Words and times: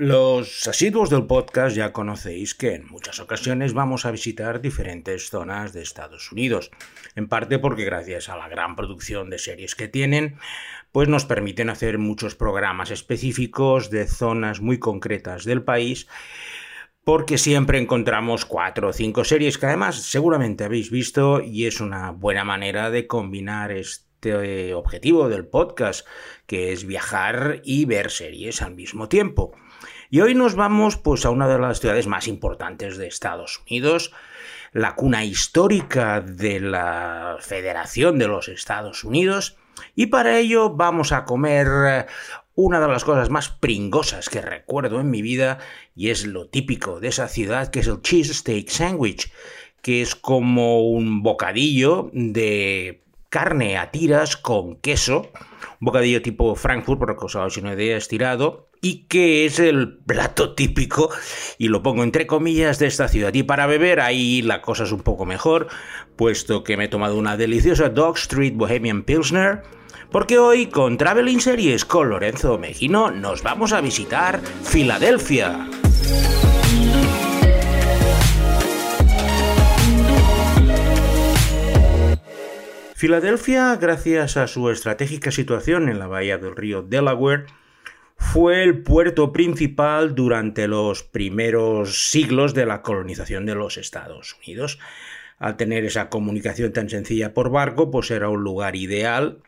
Los 0.00 0.68
asiduos 0.68 1.10
del 1.10 1.26
podcast 1.26 1.74
ya 1.74 1.92
conocéis 1.92 2.54
que 2.54 2.76
en 2.76 2.86
muchas 2.86 3.18
ocasiones 3.18 3.72
vamos 3.72 4.06
a 4.06 4.12
visitar 4.12 4.60
diferentes 4.60 5.28
zonas 5.28 5.72
de 5.72 5.82
Estados 5.82 6.30
Unidos, 6.30 6.70
en 7.16 7.26
parte 7.26 7.58
porque 7.58 7.84
gracias 7.84 8.28
a 8.28 8.36
la 8.36 8.48
gran 8.48 8.76
producción 8.76 9.28
de 9.28 9.40
series 9.40 9.74
que 9.74 9.88
tienen, 9.88 10.36
pues 10.92 11.08
nos 11.08 11.24
permiten 11.24 11.68
hacer 11.68 11.98
muchos 11.98 12.36
programas 12.36 12.92
específicos 12.92 13.90
de 13.90 14.06
zonas 14.06 14.60
muy 14.60 14.78
concretas 14.78 15.42
del 15.42 15.64
país, 15.64 16.06
porque 17.02 17.36
siempre 17.36 17.80
encontramos 17.80 18.44
cuatro 18.44 18.90
o 18.90 18.92
cinco 18.92 19.24
series 19.24 19.58
que 19.58 19.66
además 19.66 20.00
seguramente 20.00 20.62
habéis 20.62 20.92
visto 20.92 21.40
y 21.40 21.66
es 21.66 21.80
una 21.80 22.12
buena 22.12 22.44
manera 22.44 22.90
de 22.90 23.08
combinar 23.08 23.72
este 23.72 24.74
objetivo 24.74 25.28
del 25.28 25.48
podcast, 25.48 26.06
que 26.46 26.72
es 26.72 26.86
viajar 26.86 27.62
y 27.64 27.84
ver 27.84 28.12
series 28.12 28.62
al 28.62 28.76
mismo 28.76 29.08
tiempo. 29.08 29.56
Y 30.10 30.22
hoy 30.22 30.34
nos 30.34 30.54
vamos 30.54 30.96
pues 30.96 31.26
a 31.26 31.30
una 31.30 31.46
de 31.48 31.58
las 31.58 31.80
ciudades 31.80 32.06
más 32.06 32.28
importantes 32.28 32.96
de 32.96 33.06
Estados 33.06 33.60
Unidos, 33.68 34.10
la 34.72 34.94
cuna 34.94 35.24
histórica 35.24 36.22
de 36.22 36.60
la 36.60 37.36
Federación 37.40 38.18
de 38.18 38.26
los 38.26 38.48
Estados 38.48 39.04
Unidos, 39.04 39.58
y 39.94 40.06
para 40.06 40.38
ello 40.38 40.70
vamos 40.70 41.12
a 41.12 41.26
comer 41.26 41.66
eh, 41.86 42.06
una 42.54 42.80
de 42.80 42.88
las 42.88 43.04
cosas 43.04 43.28
más 43.28 43.50
pringosas 43.50 44.30
que 44.30 44.40
recuerdo 44.40 44.98
en 44.98 45.10
mi 45.10 45.20
vida, 45.20 45.58
y 45.94 46.08
es 46.08 46.26
lo 46.26 46.48
típico 46.48 47.00
de 47.00 47.08
esa 47.08 47.28
ciudad, 47.28 47.68
que 47.68 47.80
es 47.80 47.86
el 47.86 48.00
cheesesteak 48.00 48.70
sandwich, 48.70 49.30
que 49.82 50.00
es 50.00 50.14
como 50.14 50.88
un 50.88 51.22
bocadillo 51.22 52.10
de 52.14 53.04
carne 53.28 53.76
a 53.76 53.90
tiras 53.90 54.36
con 54.36 54.76
queso, 54.76 55.30
un 55.80 55.86
bocadillo 55.86 56.22
tipo 56.22 56.54
Frankfurt, 56.54 56.98
por 56.98 57.18
que 57.18 57.24
os 57.24 57.36
hagáis 57.36 57.56
una 57.56 57.74
idea, 57.74 57.96
estirado, 57.96 58.68
y 58.80 59.06
que 59.06 59.44
es 59.44 59.58
el 59.58 59.98
plato 59.98 60.54
típico, 60.54 61.10
y 61.58 61.68
lo 61.68 61.82
pongo 61.82 62.02
entre 62.02 62.26
comillas, 62.26 62.78
de 62.78 62.86
esta 62.86 63.08
ciudad. 63.08 63.34
Y 63.34 63.42
para 63.42 63.66
beber 63.66 64.00
ahí 64.00 64.42
la 64.42 64.62
cosa 64.62 64.84
es 64.84 64.92
un 64.92 65.00
poco 65.00 65.26
mejor, 65.26 65.68
puesto 66.16 66.64
que 66.64 66.76
me 66.76 66.84
he 66.84 66.88
tomado 66.88 67.16
una 67.16 67.36
deliciosa 67.36 67.88
Dog 67.88 68.16
Street 68.16 68.54
Bohemian 68.54 69.02
Pilsner, 69.02 69.62
porque 70.10 70.38
hoy 70.38 70.66
con 70.66 70.96
Traveling 70.96 71.40
Series 71.40 71.84
con 71.84 72.08
Lorenzo 72.08 72.56
Mejino 72.58 73.10
nos 73.10 73.42
vamos 73.42 73.72
a 73.72 73.80
visitar 73.80 74.40
Filadelfia. 74.62 75.68
Filadelfia, 82.98 83.76
gracias 83.76 84.36
a 84.36 84.48
su 84.48 84.70
estratégica 84.70 85.30
situación 85.30 85.88
en 85.88 86.00
la 86.00 86.08
bahía 86.08 86.36
del 86.36 86.56
río 86.56 86.82
Delaware, 86.82 87.46
fue 88.16 88.64
el 88.64 88.82
puerto 88.82 89.32
principal 89.32 90.16
durante 90.16 90.66
los 90.66 91.04
primeros 91.04 92.10
siglos 92.10 92.54
de 92.54 92.66
la 92.66 92.82
colonización 92.82 93.46
de 93.46 93.54
los 93.54 93.76
Estados 93.76 94.34
Unidos. 94.38 94.80
Al 95.38 95.56
tener 95.56 95.84
esa 95.84 96.08
comunicación 96.08 96.72
tan 96.72 96.90
sencilla 96.90 97.34
por 97.34 97.52
barco, 97.52 97.92
pues 97.92 98.10
era 98.10 98.30
un 98.30 98.42
lugar 98.42 98.74
ideal 98.74 99.42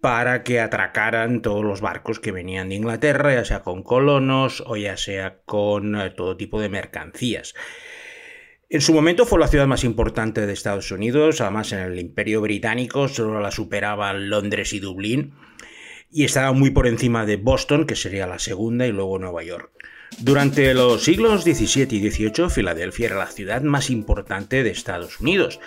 para 0.00 0.42
que 0.42 0.58
atracaran 0.58 1.42
todos 1.42 1.62
los 1.62 1.82
barcos 1.82 2.20
que 2.20 2.32
venían 2.32 2.70
de 2.70 2.76
Inglaterra, 2.76 3.34
ya 3.34 3.44
sea 3.44 3.60
con 3.60 3.82
colonos 3.82 4.64
o 4.66 4.78
ya 4.78 4.96
sea 4.96 5.40
con 5.44 5.94
eh, 6.00 6.08
todo 6.08 6.38
tipo 6.38 6.58
de 6.58 6.70
mercancías. 6.70 7.52
En 8.72 8.80
su 8.80 8.94
momento 8.94 9.26
fue 9.26 9.38
la 9.38 9.48
ciudad 9.48 9.66
más 9.66 9.84
importante 9.84 10.46
de 10.46 10.52
Estados 10.54 10.90
Unidos, 10.90 11.42
además 11.42 11.72
en 11.72 11.80
el 11.80 11.98
Imperio 11.98 12.40
Británico 12.40 13.06
solo 13.06 13.38
la 13.38 13.50
superaban 13.50 14.30
Londres 14.30 14.72
y 14.72 14.80
Dublín, 14.80 15.34
y 16.10 16.24
estaba 16.24 16.52
muy 16.52 16.70
por 16.70 16.86
encima 16.86 17.26
de 17.26 17.36
Boston, 17.36 17.84
que 17.84 17.96
sería 17.96 18.26
la 18.26 18.38
segunda, 18.38 18.86
y 18.86 18.92
luego 18.92 19.18
Nueva 19.18 19.42
York. 19.42 19.72
Durante 20.18 20.72
los 20.74 21.02
siglos 21.02 21.42
XVII 21.42 21.96
y 21.96 22.10
XVIII, 22.10 22.48
Filadelfia 22.48 23.06
era 23.06 23.16
la 23.16 23.26
ciudad 23.26 23.62
más 23.62 23.90
importante 23.90 24.62
de 24.62 24.70
Estados 24.70 25.20
Unidos, 25.20 25.58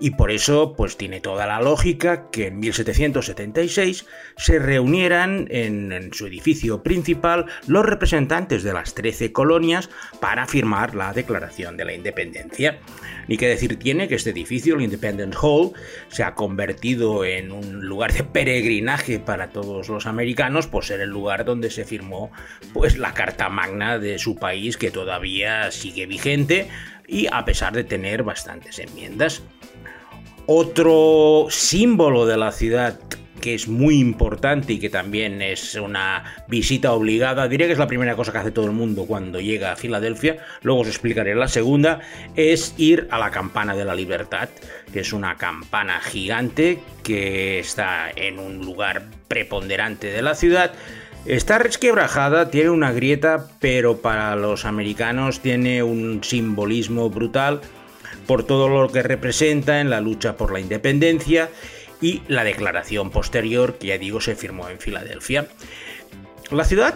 y 0.00 0.10
por 0.12 0.30
eso 0.30 0.74
pues 0.76 0.96
tiene 0.96 1.20
toda 1.20 1.46
la 1.46 1.60
lógica 1.60 2.30
que 2.30 2.46
en 2.46 2.60
1776 2.60 4.06
se 4.36 4.58
reunieran 4.58 5.46
en, 5.50 5.92
en, 5.92 6.12
su 6.14 6.26
edificio 6.26 6.82
principal 6.82 7.46
los 7.66 7.84
representantes 7.84 8.62
de 8.62 8.72
las 8.72 8.94
13 8.94 9.32
colonias 9.32 9.90
para 10.20 10.46
firmar 10.46 10.94
la 10.94 11.12
Declaración 11.12 11.76
de 11.76 11.84
la 11.84 11.92
Independencia. 11.92 12.78
Ni 13.28 13.36
que 13.36 13.46
decir 13.46 13.78
tiene 13.78 14.08
que 14.08 14.16
este 14.16 14.30
edificio, 14.30 14.74
el 14.74 14.82
Independence 14.82 15.38
Hall, 15.40 15.72
se 16.08 16.24
ha 16.24 16.34
convertido 16.34 17.24
en 17.24 17.52
un 17.52 17.86
lugar 17.86 18.12
de 18.12 18.24
peregrinaje 18.24 19.20
para 19.20 19.50
todos 19.50 19.88
los 19.88 20.06
americanos 20.06 20.66
por 20.66 20.84
ser 20.84 21.00
el 21.00 21.10
lugar 21.10 21.44
donde 21.44 21.70
se 21.70 21.84
firmó 21.84 22.32
pues 22.72 22.98
la 22.98 23.14
Carta 23.14 23.48
Magna 23.48 23.98
de 23.98 24.18
su 24.18 24.36
país 24.36 24.76
que 24.76 24.90
todavía 24.90 25.70
sigue 25.70 26.06
vigente 26.06 26.68
y 27.06 27.26
a 27.30 27.44
pesar 27.44 27.74
de 27.74 27.84
tener 27.84 28.22
bastantes 28.22 28.78
enmiendas. 28.78 29.42
Otro 30.46 31.48
símbolo 31.50 32.24
de 32.24 32.38
la 32.38 32.52
ciudad 32.52 32.98
que 33.40 33.54
es 33.54 33.68
muy 33.68 33.98
importante 33.98 34.72
y 34.74 34.78
que 34.78 34.90
también 34.90 35.42
es 35.42 35.74
una 35.74 36.24
visita 36.48 36.92
obligada, 36.92 37.48
diré 37.48 37.66
que 37.66 37.72
es 37.72 37.78
la 37.78 37.86
primera 37.86 38.16
cosa 38.16 38.32
que 38.32 38.38
hace 38.38 38.50
todo 38.50 38.66
el 38.66 38.72
mundo 38.72 39.06
cuando 39.06 39.40
llega 39.40 39.72
a 39.72 39.76
Filadelfia, 39.76 40.38
luego 40.62 40.80
os 40.80 40.88
explicaré. 40.88 41.34
La 41.34 41.48
segunda, 41.48 42.00
es 42.36 42.74
ir 42.76 43.08
a 43.10 43.18
la 43.18 43.30
Campana 43.30 43.74
de 43.74 43.84
la 43.84 43.94
Libertad, 43.94 44.48
que 44.92 45.00
es 45.00 45.12
una 45.12 45.36
campana 45.36 46.00
gigante 46.00 46.80
que 47.02 47.58
está 47.58 48.10
en 48.14 48.38
un 48.38 48.58
lugar 48.58 49.06
preponderante 49.28 50.08
de 50.08 50.22
la 50.22 50.34
ciudad. 50.34 50.72
Está 51.26 51.58
resquebrajada, 51.58 52.50
tiene 52.50 52.70
una 52.70 52.92
grieta, 52.92 53.48
pero 53.60 53.98
para 53.98 54.36
los 54.36 54.64
americanos 54.64 55.40
tiene 55.40 55.82
un 55.82 56.22
simbolismo 56.24 57.10
brutal 57.10 57.60
por 58.26 58.44
todo 58.44 58.68
lo 58.68 58.88
que 58.88 59.02
representa 59.02 59.80
en 59.80 59.90
la 59.90 60.00
lucha 60.00 60.36
por 60.36 60.52
la 60.52 60.60
independencia 60.60 61.48
y 62.00 62.22
la 62.28 62.44
declaración 62.44 63.10
posterior 63.10 63.78
que 63.78 63.88
ya 63.88 63.98
digo 63.98 64.20
se 64.20 64.36
firmó 64.36 64.68
en 64.68 64.78
Filadelfia. 64.78 65.46
La 66.50 66.64
ciudad 66.64 66.94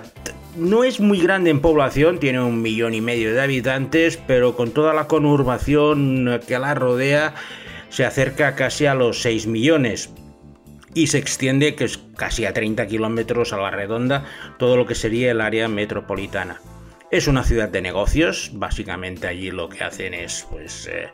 no 0.57 0.85
es 0.85 1.01
muy 1.01 1.21
grande 1.21 1.51
en 1.51 1.61
población, 1.61 2.19
tiene 2.19 2.43
un 2.43 2.63
millón 2.63 2.95
y 2.95 3.01
medio 3.01 3.35
de 3.35 3.43
habitantes, 3.43 4.19
pero 4.27 4.57
con 4.57 4.71
toda 4.71 4.95
la 4.95 5.09
conurbación 5.09 6.41
que 6.47 6.59
la 6.59 6.75
rodea 6.75 7.35
se 7.91 8.05
acerca 8.05 8.55
casi 8.55 8.87
a 8.87 8.95
los 8.95 9.21
6 9.21 9.47
millones 9.47 10.11
y 10.95 11.09
se 11.09 11.19
extiende 11.19 11.75
que 11.75 11.85
es 11.85 11.99
casi 12.17 12.45
a 12.47 12.53
30 12.53 12.87
kilómetros 12.87 13.53
a 13.53 13.59
la 13.59 13.71
redonda 13.71 14.25
todo 14.59 14.77
lo 14.77 14.87
que 14.87 14.95
sería 14.95 15.31
el 15.31 15.41
área 15.41 15.69
metropolitana. 15.69 16.61
Es 17.13 17.29
una 17.29 17.45
ciudad 17.45 17.69
de 17.69 17.83
negocios, 17.83 18.53
básicamente 18.55 19.27
allí 19.27 19.51
lo 19.51 19.69
que 19.69 19.85
hacen 19.85 20.15
es 20.15 20.47
pues 20.51 20.89
eh, 20.91 21.11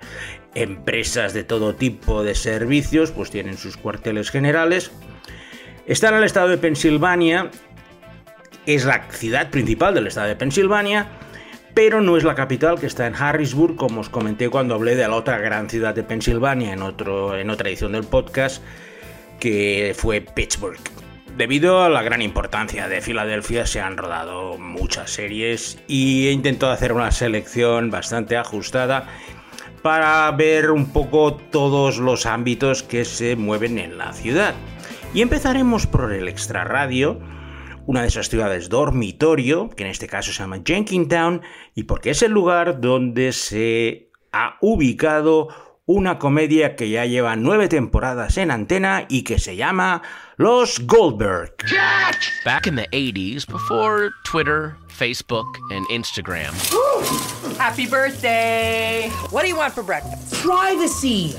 empresas 0.54 1.34
de 1.34 1.42
todo 1.42 1.74
tipo 1.74 2.22
de 2.22 2.36
servicios, 2.36 3.10
pues 3.10 3.32
tienen 3.32 3.58
sus 3.58 3.76
cuarteles 3.76 4.30
generales. 4.30 4.92
Está 5.86 6.10
en 6.10 6.14
el 6.14 6.22
estado 6.22 6.50
de 6.50 6.56
Pensilvania, 6.56 7.50
es 8.64 8.84
la 8.84 9.10
ciudad 9.10 9.50
principal 9.50 9.92
del 9.92 10.06
estado 10.06 10.28
de 10.28 10.36
Pensilvania, 10.36 11.08
pero 11.74 12.00
no 12.00 12.16
es 12.16 12.22
la 12.22 12.36
capital 12.36 12.78
que 12.78 12.86
está 12.86 13.08
en 13.08 13.16
Harrisburg, 13.16 13.74
como 13.74 14.00
os 14.00 14.08
comenté 14.08 14.48
cuando 14.50 14.76
hablé 14.76 14.94
de 14.94 15.08
la 15.08 15.16
otra 15.16 15.38
gran 15.38 15.68
ciudad 15.68 15.96
de 15.96 16.04
Pensilvania 16.04 16.74
en, 16.74 16.82
otro, 16.82 17.36
en 17.36 17.50
otra 17.50 17.70
edición 17.70 17.90
del 17.90 18.04
podcast, 18.04 18.62
que 19.40 19.96
fue 19.96 20.20
Pittsburgh. 20.20 20.78
Debido 21.38 21.84
a 21.84 21.88
la 21.88 22.02
gran 22.02 22.20
importancia 22.20 22.88
de 22.88 23.00
Filadelfia 23.00 23.64
se 23.64 23.80
han 23.80 23.96
rodado 23.96 24.58
muchas 24.58 25.12
series 25.12 25.78
y 25.86 26.26
he 26.26 26.32
intentado 26.32 26.72
hacer 26.72 26.92
una 26.92 27.12
selección 27.12 27.92
bastante 27.92 28.36
ajustada 28.36 29.06
para 29.80 30.28
ver 30.32 30.72
un 30.72 30.92
poco 30.92 31.36
todos 31.36 31.98
los 31.98 32.26
ámbitos 32.26 32.82
que 32.82 33.04
se 33.04 33.36
mueven 33.36 33.78
en 33.78 33.98
la 33.98 34.12
ciudad. 34.14 34.52
Y 35.14 35.22
empezaremos 35.22 35.86
por 35.86 36.12
el 36.12 36.26
extra 36.26 36.64
radio, 36.64 37.20
una 37.86 38.02
de 38.02 38.08
esas 38.08 38.28
ciudades 38.28 38.68
dormitorio, 38.68 39.70
que 39.70 39.84
en 39.84 39.90
este 39.90 40.08
caso 40.08 40.32
se 40.32 40.40
llama 40.40 40.62
Jenkintown, 40.64 41.42
y 41.72 41.84
porque 41.84 42.10
es 42.10 42.22
el 42.24 42.32
lugar 42.32 42.80
donde 42.80 43.30
se 43.30 44.10
ha 44.32 44.56
ubicado 44.60 45.46
una 45.88 46.18
comedia 46.18 46.76
que 46.76 46.90
ya 46.90 47.06
lleva 47.06 47.34
nueve 47.34 47.66
temporadas 47.66 48.36
en 48.36 48.50
antena 48.50 49.06
y 49.08 49.22
que 49.22 49.38
se 49.38 49.56
llama 49.56 50.02
Los 50.36 50.86
Goldberg. 50.86 51.54
Back 52.44 52.66
in 52.66 52.76
the 52.76 52.86
80s, 52.92 53.46
before 53.46 54.10
Twitter, 54.22 54.76
Facebook, 54.88 55.46
and 55.70 55.88
Instagram. 55.88 56.52
Happy 57.58 57.86
birthday! 57.86 59.10
What 59.30 59.42
do 59.42 59.48
you 59.48 59.56
want 59.56 59.72
for 59.72 59.82
breakfast? 59.82 60.34
Privacy! 60.34 61.32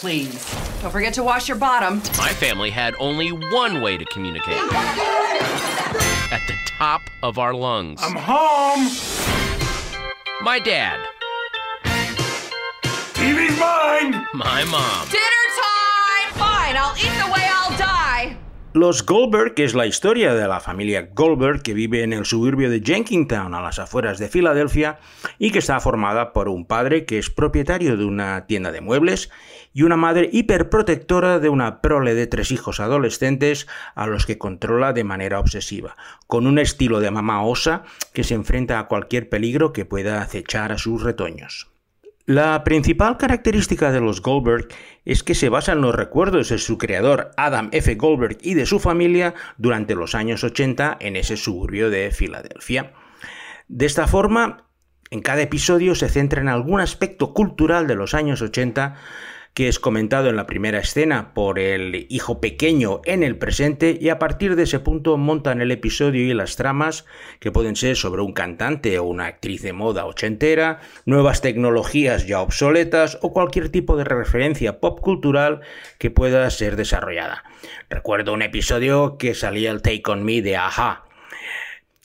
Please. 0.00 0.54
Don't 0.82 0.92
forget 0.92 1.14
to 1.14 1.22
wash 1.22 1.48
your 1.48 1.56
bottom. 1.56 2.02
My 2.18 2.28
family 2.28 2.68
had 2.68 2.94
only 3.00 3.30
one 3.30 3.80
way 3.80 3.96
to 3.96 4.04
communicate 4.04 4.58
at 6.30 6.42
the 6.46 6.54
top 6.78 7.00
of 7.22 7.38
our 7.38 7.54
lungs. 7.54 8.00
I'm 8.02 8.16
home! 8.16 8.84
My 10.42 10.58
dad. 10.58 11.00
TV's 13.24 13.56
mine! 13.58 14.26
My 14.34 14.64
mom. 14.66 15.08
Dinner 15.08 15.46
time! 15.56 16.28
Fine, 16.34 16.76
I'll 16.76 16.94
eat 16.94 17.14
the 17.24 17.32
way 17.32 17.46
I'll 17.48 17.74
die. 17.78 18.36
Los 18.74 19.06
Goldberg, 19.06 19.54
que 19.54 19.64
es 19.64 19.74
la 19.74 19.86
historia 19.86 20.34
de 20.34 20.46
la 20.46 20.60
familia 20.60 21.08
Goldberg 21.14 21.62
que 21.62 21.72
vive 21.72 22.02
en 22.02 22.12
el 22.12 22.26
suburbio 22.26 22.68
de 22.68 22.82
Jenkintown, 22.84 23.54
a 23.54 23.62
las 23.62 23.78
afueras 23.78 24.18
de 24.18 24.28
Filadelfia, 24.28 24.98
y 25.38 25.52
que 25.52 25.60
está 25.60 25.80
formada 25.80 26.34
por 26.34 26.50
un 26.50 26.66
padre 26.66 27.06
que 27.06 27.16
es 27.18 27.30
propietario 27.30 27.96
de 27.96 28.04
una 28.04 28.46
tienda 28.46 28.72
de 28.72 28.82
muebles 28.82 29.30
y 29.72 29.84
una 29.84 29.96
madre 29.96 30.28
hiperprotectora 30.30 31.38
de 31.38 31.48
una 31.48 31.80
prole 31.80 32.14
de 32.14 32.26
tres 32.26 32.52
hijos 32.52 32.78
adolescentes 32.78 33.66
a 33.94 34.06
los 34.06 34.26
que 34.26 34.36
controla 34.36 34.92
de 34.92 35.04
manera 35.04 35.40
obsesiva, 35.40 35.96
con 36.26 36.46
un 36.46 36.58
estilo 36.58 37.00
de 37.00 37.10
mamá 37.10 37.42
osa 37.42 37.84
que 38.12 38.22
se 38.22 38.34
enfrenta 38.34 38.78
a 38.78 38.86
cualquier 38.86 39.30
peligro 39.30 39.72
que 39.72 39.86
pueda 39.86 40.20
acechar 40.20 40.72
a 40.72 40.78
sus 40.78 41.02
retoños. 41.02 41.73
La 42.26 42.64
principal 42.64 43.18
característica 43.18 43.92
de 43.92 44.00
los 44.00 44.22
Goldberg 44.22 44.68
es 45.04 45.22
que 45.22 45.34
se 45.34 45.50
basan 45.50 45.82
los 45.82 45.94
recuerdos 45.94 46.48
de 46.48 46.56
su 46.56 46.78
creador 46.78 47.32
Adam 47.36 47.68
F. 47.72 47.94
Goldberg 47.96 48.38
y 48.40 48.54
de 48.54 48.64
su 48.64 48.80
familia 48.80 49.34
durante 49.58 49.94
los 49.94 50.14
años 50.14 50.42
80 50.42 50.96
en 51.00 51.16
ese 51.16 51.36
suburbio 51.36 51.90
de 51.90 52.10
Filadelfia. 52.12 52.94
De 53.68 53.84
esta 53.84 54.06
forma, 54.06 54.68
en 55.10 55.20
cada 55.20 55.42
episodio 55.42 55.94
se 55.94 56.08
centra 56.08 56.40
en 56.40 56.48
algún 56.48 56.80
aspecto 56.80 57.34
cultural 57.34 57.86
de 57.86 57.94
los 57.94 58.14
años 58.14 58.40
80 58.40 58.94
que 59.54 59.68
es 59.68 59.78
comentado 59.78 60.28
en 60.28 60.36
la 60.36 60.46
primera 60.46 60.80
escena 60.80 61.32
por 61.32 61.60
el 61.60 62.06
hijo 62.10 62.40
pequeño 62.40 63.00
en 63.04 63.22
el 63.22 63.38
presente 63.38 63.96
y 64.00 64.08
a 64.08 64.18
partir 64.18 64.56
de 64.56 64.64
ese 64.64 64.80
punto 64.80 65.16
montan 65.16 65.60
el 65.60 65.70
episodio 65.70 66.24
y 66.24 66.34
las 66.34 66.56
tramas 66.56 67.04
que 67.38 67.52
pueden 67.52 67.76
ser 67.76 67.94
sobre 67.96 68.22
un 68.22 68.32
cantante 68.32 68.98
o 68.98 69.04
una 69.04 69.26
actriz 69.26 69.62
de 69.62 69.72
moda 69.72 70.06
ochentera, 70.06 70.80
nuevas 71.06 71.40
tecnologías 71.40 72.26
ya 72.26 72.40
obsoletas 72.40 73.18
o 73.22 73.32
cualquier 73.32 73.68
tipo 73.68 73.96
de 73.96 74.02
referencia 74.02 74.80
pop 74.80 75.00
cultural 75.00 75.60
que 75.98 76.10
pueda 76.10 76.50
ser 76.50 76.74
desarrollada. 76.74 77.44
Recuerdo 77.88 78.32
un 78.32 78.42
episodio 78.42 79.18
que 79.18 79.34
salía 79.34 79.70
el 79.70 79.82
Take 79.82 80.02
on 80.08 80.24
Me 80.24 80.42
de 80.42 80.56
Aja, 80.56 81.03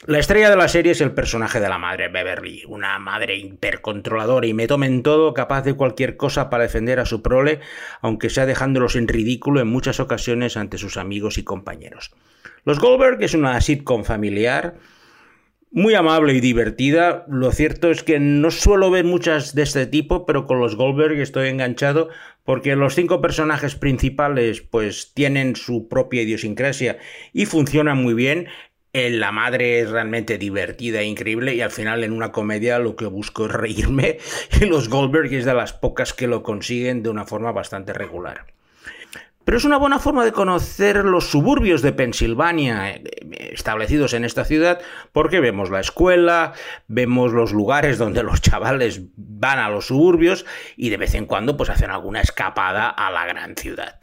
la 0.06 0.19
estrella 0.19 0.50
de 0.50 0.56
la 0.56 0.69
serie 0.69 0.94
es 0.94 1.01
el 1.01 1.12
personaje 1.12 1.60
de 1.60 1.68
la 1.68 1.78
madre 1.78 2.07
Beverly, 2.07 2.63
una 2.68 2.98
madre 3.00 3.36
hipercontroladora 3.36 4.48
y 4.48 4.54
me 4.54 4.63
en 4.63 5.04
todo, 5.04 5.34
capaz 5.34 5.63
de 5.63 5.74
cualquier 5.74 6.16
cosa 6.16 6.50
para 6.50 6.63
defender 6.63 7.01
a 7.01 7.06
su 7.06 7.22
prole, 7.22 7.60
aunque 8.01 8.30
sea 8.30 8.46
dejándolos 8.46 8.96
en 8.96 9.10
ridículo 9.10 9.60
en 9.60 9.68
muchas 9.68 10.00
ocasiones 10.00 10.56
ante 10.56 10.78
sus 10.78 10.96
amigos 10.96 11.38
y 11.38 11.44
compañeros. 11.44 12.12
Los 12.63 12.80
Goldberg 12.80 13.22
es 13.22 13.34
una 13.34 13.60
sitcom 13.60 14.06
familiar, 14.06 14.75
muy 15.72 15.94
amable 15.94 16.34
y 16.34 16.40
divertida. 16.40 17.25
Lo 17.28 17.51
cierto 17.51 17.92
es 17.92 18.01
que 18.01 18.19
no 18.19 18.51
suelo 18.51 18.90
ver 18.90 19.06
muchas 19.06 19.54
de 19.54 19.63
este 19.63 19.86
tipo, 19.86 20.25
pero 20.25 20.46
con 20.46 20.60
los 20.60 20.75
Goldberg 20.75 21.19
estoy 21.19 21.50
enganchado 21.50 22.10
porque 22.44 22.75
los 22.75 22.96
cinco 22.96 23.22
personajes 23.22 23.75
principales 23.75 24.62
pues 24.62 25.13
tienen 25.13 25.56
su 25.56 25.88
propia 25.88 26.24
idiosincrasia 26.24 26.98
y 27.34 27.46
funcionan 27.46 28.01
muy 28.01 28.16
bien 28.16 28.48
la 28.94 29.31
madre 29.31 29.80
es 29.80 29.89
realmente 29.89 30.38
divertida 30.38 31.01
e 31.01 31.06
increíble 31.06 31.53
y 31.53 31.62
al 31.62 31.71
final 31.71 32.03
en 32.03 32.12
una 32.12 32.31
comedia 32.31 32.80
lo 32.80 32.95
que 32.95 33.06
busco 33.06 33.45
es 33.45 33.51
reírme 33.51 34.18
y 34.62 34.65
los 34.65 34.89
Goldberg 34.89 35.33
es 35.33 35.45
de 35.45 35.53
las 35.53 35.74
pocas 35.74 36.13
que 36.13 36.27
lo 36.27 36.44
consiguen 36.44 37.03
de 37.03 37.09
una 37.09 37.25
forma 37.25 37.51
bastante 37.51 37.94
regular. 37.94 38.45
Pero 39.45 39.57
es 39.57 39.65
una 39.65 39.77
buena 39.77 39.97
forma 39.97 40.25
de 40.25 40.31
conocer 40.31 40.97
los 41.06 41.31
suburbios 41.31 41.81
de 41.81 41.91
Pensilvania 41.91 42.91
eh, 42.91 43.03
establecidos 43.51 44.13
en 44.13 44.24
esta 44.24 44.45
ciudad 44.45 44.80
porque 45.12 45.39
vemos 45.39 45.71
la 45.71 45.80
escuela, 45.80 46.53
vemos 46.88 47.31
los 47.31 47.51
lugares 47.51 47.97
donde 47.97 48.21
los 48.21 48.41
chavales 48.41 49.01
van 49.15 49.57
a 49.57 49.69
los 49.69 49.88
suburbios 49.88 50.45
y 50.77 50.89
de 50.89 50.97
vez 50.97 51.15
en 51.15 51.25
cuando 51.25 51.57
pues 51.57 51.71
hacen 51.71 51.89
alguna 51.89 52.21
escapada 52.21 52.89
a 52.89 53.09
la 53.09 53.25
gran 53.25 53.56
ciudad. 53.56 53.97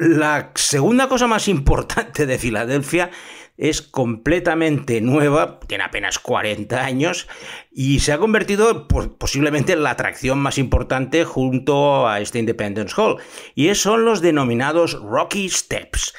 La 0.00 0.50
segunda 0.54 1.08
cosa 1.08 1.28
más 1.28 1.46
importante 1.46 2.26
de 2.26 2.38
Filadelfia 2.38 3.10
es 3.58 3.82
completamente 3.82 5.00
nueva, 5.00 5.58
tiene 5.66 5.82
apenas 5.82 6.20
40 6.20 6.80
años 6.80 7.28
y 7.72 7.98
se 7.98 8.12
ha 8.12 8.18
convertido 8.18 8.86
posiblemente 8.86 9.72
en 9.72 9.82
la 9.82 9.90
atracción 9.90 10.38
más 10.38 10.58
importante 10.58 11.24
junto 11.24 12.08
a 12.08 12.20
este 12.20 12.38
Independence 12.38 12.94
Hall. 12.96 13.16
Y 13.56 13.74
son 13.74 14.04
los 14.04 14.22
denominados 14.22 14.94
Rocky 15.02 15.50
Steps. 15.50 16.14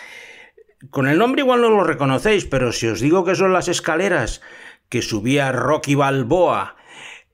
Con 0.89 1.07
el 1.07 1.17
nombre 1.17 1.41
igual 1.41 1.61
no 1.61 1.69
lo 1.69 1.85
reconocéis, 1.85 2.43
pero 2.45 2.73
si 2.73 2.87
os 2.87 2.99
digo 2.99 3.23
que 3.23 3.35
son 3.35 3.53
las 3.53 3.69
escaleras 3.69 4.41
que 4.89 5.01
subía 5.01 5.53
Rocky 5.53 5.95
Balboa 5.95 6.75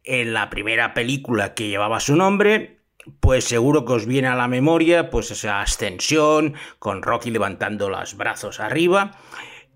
en 0.03 0.33
la 0.33 0.51
primera 0.51 0.93
película 0.93 1.55
que 1.55 1.67
llevaba 1.67 1.99
su 1.99 2.15
nombre, 2.15 2.79
pues 3.19 3.45
seguro 3.45 3.85
que 3.85 3.93
os 3.93 4.05
viene 4.05 4.27
a 4.27 4.35
la 4.35 4.47
memoria 4.47 5.09
pues 5.09 5.31
esa 5.31 5.61
ascensión 5.61 6.53
con 6.77 7.01
Rocky 7.01 7.31
levantando 7.31 7.89
los 7.89 8.17
brazos 8.17 8.59
arriba 8.59 9.17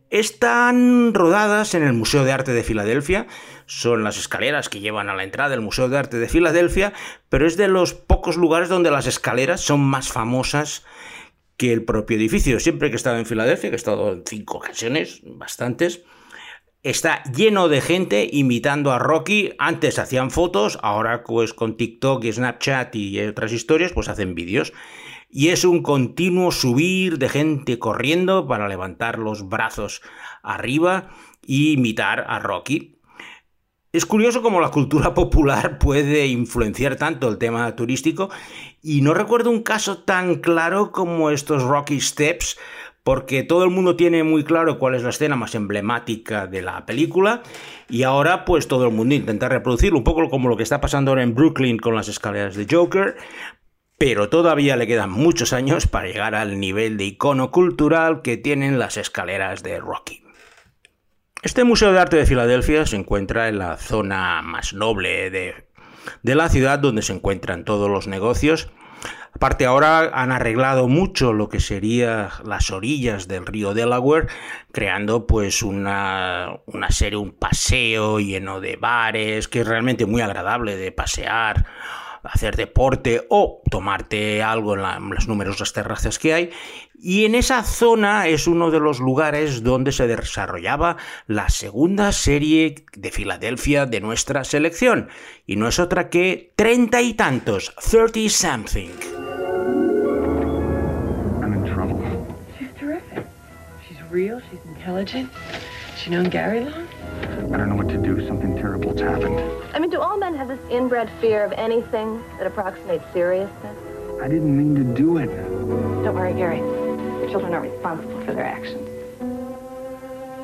están 0.10 1.14
rodadas 1.14 1.76
en 1.76 1.84
el 1.84 1.94
Museo 1.94 2.24
de 2.24 2.32
Arte 2.32 2.52
de 2.52 2.64
Filadelfia, 2.64 3.28
son 3.66 4.04
las 4.04 4.18
escaleras 4.18 4.70
que 4.70 4.80
llevan 4.80 5.10
a 5.10 5.16
la 5.16 5.24
entrada 5.24 5.50
del 5.50 5.62
Museo 5.62 5.90
de 5.90 5.98
Arte 5.98 6.18
de 6.18 6.28
Filadelfia, 6.30 6.94
pero 7.30 7.46
es 7.46 7.58
de 7.58 7.68
los 7.68 7.94
pocos 7.94 8.38
lugares 8.38 8.70
donde 8.70 8.92
las 8.92 9.08
escaleras 9.08 9.62
son 9.62 9.82
más 9.82 10.12
famosas 10.12 10.84
que 11.58 11.72
el 11.74 11.84
propio 11.84 12.18
edificio. 12.18 12.60
Siempre 12.60 12.90
que 12.90 12.96
he 12.96 12.98
estado 12.98 13.18
en 13.18 13.26
Filadelfia, 13.26 13.70
que 13.70 13.76
he 13.76 13.78
estado 13.78 14.14
en 14.14 14.24
cinco 14.26 14.58
ocasiones, 14.58 15.22
bastantes, 15.24 16.04
está 16.82 17.22
lleno 17.24 17.68
de 17.68 17.82
gente 17.82 18.28
imitando 18.32 18.92
a 18.92 19.00
Rocky. 19.00 19.54
Antes 19.60 20.00
hacían 20.00 20.32
fotos, 20.32 20.80
ahora 20.82 21.24
pues 21.24 21.54
con 21.54 21.78
TikTok 21.78 22.24
y 22.24 22.34
Snapchat 22.34 22.96
y 22.96 23.20
otras 23.22 23.52
historias, 23.52 23.92
pues 23.92 24.08
hacen 24.08 24.36
vídeos 24.36 24.74
y 25.30 25.50
es 25.50 25.64
un 25.64 25.84
continuo 25.84 26.52
subir 26.52 27.20
de 27.20 27.30
gente 27.30 27.78
corriendo 27.78 28.48
para 28.48 28.68
levantar 28.68 29.20
los 29.20 29.48
brazos 29.48 30.02
arriba 30.42 31.10
e 31.48 31.74
imitar 31.74 32.26
a 32.28 32.40
Rocky. 32.40 33.00
Es 33.92 34.06
curioso 34.06 34.42
cómo 34.42 34.60
la 34.60 34.72
cultura 34.72 35.14
popular 35.16 35.78
puede 35.78 36.28
influenciar 36.28 36.96
tanto 36.96 37.30
el 37.30 37.38
tema 37.38 37.76
turístico 37.76 38.30
y 38.81 39.02
no 39.02 39.14
recuerdo 39.14 39.50
un 39.50 39.64
caso 39.64 40.00
tan 40.00 40.36
claro 40.36 40.92
como 40.92 41.30
estos 41.30 41.64
Rocky 41.64 42.00
Steps 42.00 42.58
porque 43.04 43.44
todo 43.44 43.64
el 43.64 43.72
mundo 43.72 43.96
tiene 43.96 44.24
muy 44.24 44.44
claro 44.44 44.78
cuál 44.78 44.94
es 44.94 45.04
la 45.04 45.10
escena 45.10 45.36
más 45.36 45.56
emblemática 45.56 46.48
de 46.48 46.62
la 46.62 46.86
película 46.86 47.42
y 47.90 48.04
ahora 48.04 48.46
pues 48.46 48.68
todo 48.68 48.86
el 48.86 48.94
mundo 48.94 49.16
intenta 49.16 49.50
reproducirlo, 49.50 49.98
un 49.98 50.04
poco 50.04 50.30
como 50.30 50.50
lo 50.50 50.58
que 50.58 50.64
está 50.64 50.81
pasando 50.81 51.10
ahora 51.12 51.24
en 51.24 51.34
Brooklyn 51.34 51.78
con 51.78 51.96
las 51.96 52.08
escaleras 52.08 52.56
de 52.56 52.68
Joker, 52.70 53.16
pero 54.00 54.30
todavía 54.30 54.78
le 54.78 54.88
quedan 54.88 55.12
muchos 55.12 55.51
años 55.51 55.86
para 55.86 56.07
llegar 56.07 56.34
al 56.34 56.60
nivel 56.60 56.98
de 56.98 57.04
icono 57.04 57.51
cultural 57.51 58.22
que 58.22 58.38
tienen 58.38 58.80
las 58.80 58.96
escaleras 58.96 59.62
de 59.62 59.78
Rocky. 59.80 60.24
Este 61.44 61.66
Museo 61.66 61.92
de 61.92 62.00
Arte 62.00 62.16
de 62.16 62.25
Filadelfia 62.25 62.86
se 62.86 62.96
encuentra 62.96 63.50
en 63.50 63.60
la 63.60 63.75
zona 63.75 64.42
más 64.42 64.74
noble 64.74 65.30
de, 65.30 65.68
de 66.24 66.35
la 66.35 66.47
ciudad 66.47 66.80
donde 66.80 67.02
se 67.02 67.12
encuentran 67.12 67.66
todos 67.66 67.90
los 67.90 68.07
negocios. 68.07 68.71
Aparte 69.33 69.66
ahora 69.66 70.12
han 70.14 70.31
arreglado 70.31 70.88
mucho 70.88 71.33
lo 71.33 71.50
que 71.50 71.59
sería 71.59 72.30
las 72.45 72.71
orillas 72.71 73.28
del 73.28 73.45
río 73.45 73.74
Delaware, 73.74 74.28
creando 74.71 75.28
pues 75.28 75.62
una, 75.62 76.59
una 76.66 76.90
serie, 76.90 77.18
un 77.18 77.31
paseo 77.31 78.19
lleno 78.19 78.62
de 78.62 78.78
bares, 78.78 79.50
que 79.50 79.59
es 79.62 79.68
realmente 79.68 80.06
muy 80.06 80.21
agradable 80.21 80.78
de 80.78 80.92
pasear 80.94 81.66
hacer 82.23 82.56
deporte 82.56 83.26
o 83.30 83.61
tomarte 83.69 84.44
algo 84.44 84.76
en, 84.76 84.81
las 84.81 85.28
numerosas 85.28 85.73
terrazas 85.73 86.19
que 86.19 86.33
hay. 86.33 86.49
Y 86.94 87.26
en 87.26 87.35
esa 87.35 87.64
zona 87.64 88.28
es 88.28 88.47
uno 88.47 88.71
de 88.71 88.80
los 88.80 88.99
lugares 88.99 89.64
donde 89.64 89.94
se 89.94 90.07
desarrollaba 90.07 90.97
la 91.28 91.49
segunda 91.49 92.11
serie 92.11 92.83
de 92.94 93.11
Filadelfia 93.11 93.85
de 93.85 94.02
nuestra 94.02 94.44
selección. 94.44 95.07
Y 95.45 95.56
no 95.56 95.68
es 95.68 95.80
otra 95.80 96.09
que 96.09 96.52
treinta 96.56 97.02
y 97.02 97.14
tantos, 97.14 97.73
30 97.90 98.30
something. 98.30 98.90
I'm 101.42 101.54
in 101.54 101.64
trouble. 101.64 102.04
She's 102.59 102.69
terrific. 102.78 103.26
She's 103.88 104.02
real, 104.11 104.42
she's 104.42 104.66
intelligent. 104.66 105.31
She 105.95 106.09
known 106.09 106.30
Gary 106.30 106.66
long? 106.66 106.89
I 107.52 107.58
don't 107.58 107.70
know 107.70 107.76
what 107.76 107.90
to 107.90 107.98
do. 107.98 108.26
Something 108.28 108.56
terrible's 108.56 109.02
happened. 109.02 109.40
I 109.74 109.80
mean, 109.80 109.90
do 109.90 110.00
all 110.00 110.18
men 110.18 110.36
have 110.36 110.48
this 110.48 110.60
inbred 110.70 111.10
fear 111.20 111.44
of 111.44 111.52
anything 111.54 112.24
that 112.38 112.46
approximates 112.46 113.04
seriousness? 113.12 113.76
I 114.22 114.28
didn't 114.28 114.56
mean 114.56 114.76
to 114.76 114.84
do 114.84 115.18
it. 115.18 115.30
Don't 116.04 116.14
worry, 116.14 116.34
Gary. 116.34 116.60
Your 116.60 117.30
children 117.32 117.54
are 117.54 117.62
responsible 117.62 118.20
for 118.22 118.34
their 118.34 118.46
actions. 118.46 118.88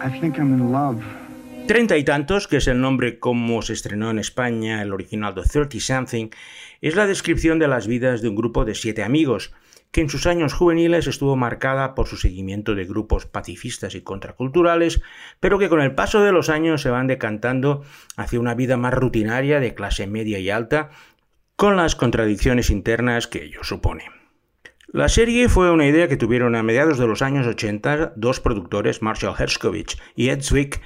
I 0.02 0.10
think 0.20 0.38
I'm 0.40 0.54
in 0.54 0.72
love. 0.72 1.04
Treinta 1.68 1.98
y 1.98 2.04
tantos, 2.04 2.48
que 2.48 2.58
es 2.58 2.68
el 2.68 2.80
nombre 2.80 3.20
como 3.20 3.62
se 3.62 3.74
estrenó 3.74 4.12
en 4.12 4.20
España 4.20 4.82
el 4.82 4.94
original 4.94 5.34
de 5.34 5.44
Thirty 5.44 5.80
Something, 5.80 6.30
es 6.82 6.96
la 6.96 7.08
descripción 7.08 7.60
de 7.60 7.68
las 7.68 7.88
vidas 7.88 8.22
de 8.22 8.30
un 8.30 8.36
grupo 8.36 8.66
de 8.66 8.76
siete 8.76 9.04
amigos, 9.04 9.52
que 9.96 10.02
en 10.02 10.10
sus 10.10 10.28
años 10.28 10.52
juveniles 10.52 11.08
estuvo 11.08 11.38
marcada 11.38 11.96
por 11.96 12.08
su 12.08 12.18
seguimiento 12.18 12.75
de 12.75 12.84
grupos 12.84 13.28
pacifistas 13.28 13.96
y 13.96 14.02
contraculturales, 14.02 15.02
pero 15.40 15.58
que 15.58 15.70
con 15.70 15.80
el 15.80 15.96
paso 15.96 16.22
de 16.22 16.34
los 16.34 16.50
años 16.50 16.82
se 16.82 16.90
van 16.90 17.08
decantando 17.08 17.82
hacia 18.18 18.42
una 18.42 18.56
vida 18.56 18.75
más 18.75 18.94
rutinaria 18.94 19.62
de 19.62 19.74
clase 19.74 20.06
media 20.06 20.38
y 20.40 20.50
alta, 20.50 20.90
con 21.56 21.78
las 21.78 21.96
contradicciones 21.96 22.72
internas 22.72 23.28
que 23.28 23.46
ello 23.46 23.64
supone. 23.64 24.04
La 24.88 25.08
serie 25.08 25.48
fue 25.48 25.72
una 25.72 25.88
idea 25.88 26.10
que 26.10 26.18
tuvieron 26.18 26.58
a 26.58 26.64
mediados 26.64 26.98
de 26.98 27.08
los 27.08 27.22
años 27.22 27.48
80 27.48 28.16
dos 28.18 28.42
productores, 28.42 29.02
Marshall 29.02 29.36
Herskovich 29.40 29.98
y 30.14 30.28
Ed 30.28 30.42
Zwick, 30.42 30.82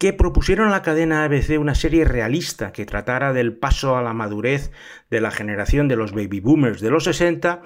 que 0.00 0.14
propusieron 0.14 0.68
a 0.68 0.70
la 0.70 0.80
cadena 0.80 1.24
ABC 1.24 1.60
una 1.60 1.74
serie 1.74 2.06
realista 2.06 2.72
que 2.72 2.86
tratara 2.86 3.34
del 3.34 3.52
paso 3.52 3.98
a 3.98 4.02
la 4.02 4.14
madurez 4.14 4.72
de 5.10 5.20
la 5.20 5.30
generación 5.30 5.88
de 5.88 5.96
los 5.96 6.12
baby 6.12 6.40
boomers 6.40 6.80
de 6.80 6.88
los 6.88 7.04
60, 7.04 7.60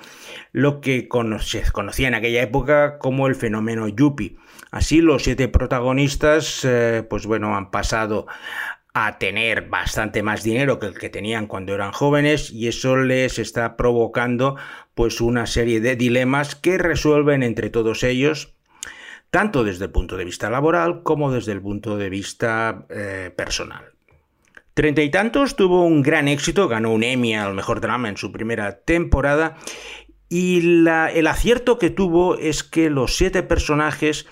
lo 0.50 0.80
que 0.80 1.08
se 1.42 1.70
conocía 1.70 2.08
en 2.08 2.14
aquella 2.14 2.42
época 2.42 2.98
como 2.98 3.28
el 3.28 3.36
fenómeno 3.36 3.86
yuppie. 3.86 4.34
Así 4.72 5.00
los 5.00 5.22
siete 5.22 5.46
protagonistas, 5.46 6.64
eh, 6.64 7.06
pues 7.08 7.24
bueno, 7.24 7.56
han 7.56 7.70
pasado 7.70 8.26
a 8.94 9.18
tener 9.18 9.68
bastante 9.68 10.24
más 10.24 10.42
dinero 10.42 10.80
que 10.80 10.86
el 10.86 10.98
que 10.98 11.10
tenían 11.10 11.46
cuando 11.46 11.72
eran 11.72 11.92
jóvenes 11.92 12.50
y 12.50 12.66
eso 12.66 12.96
les 12.96 13.38
está 13.38 13.76
provocando 13.76 14.56
pues 14.96 15.20
una 15.20 15.46
serie 15.46 15.80
de 15.80 15.94
dilemas 15.94 16.56
que 16.56 16.78
resuelven 16.78 17.44
entre 17.44 17.70
todos 17.70 18.02
ellos 18.02 18.53
tanto 19.34 19.64
desde 19.64 19.86
el 19.86 19.90
punto 19.90 20.16
de 20.16 20.24
vista 20.24 20.48
laboral 20.48 21.02
como 21.02 21.32
desde 21.32 21.50
el 21.50 21.60
punto 21.60 21.96
de 21.96 22.08
vista 22.08 22.86
eh, 22.88 23.32
personal. 23.36 23.82
Treinta 24.74 25.02
y 25.02 25.10
tantos 25.10 25.56
tuvo 25.56 25.84
un 25.84 26.02
gran 26.02 26.28
éxito, 26.28 26.68
ganó 26.68 26.92
un 26.92 27.02
Emmy 27.02 27.34
al 27.34 27.52
mejor 27.52 27.80
drama 27.80 28.08
en 28.08 28.16
su 28.16 28.30
primera 28.30 28.82
temporada 28.82 29.56
y 30.28 30.86
el 30.86 31.26
acierto 31.26 31.80
que 31.80 31.90
tuvo 31.90 32.38
es 32.38 32.62
que 32.62 32.90
los 32.90 33.16
siete 33.16 33.42
personajes 33.42 34.28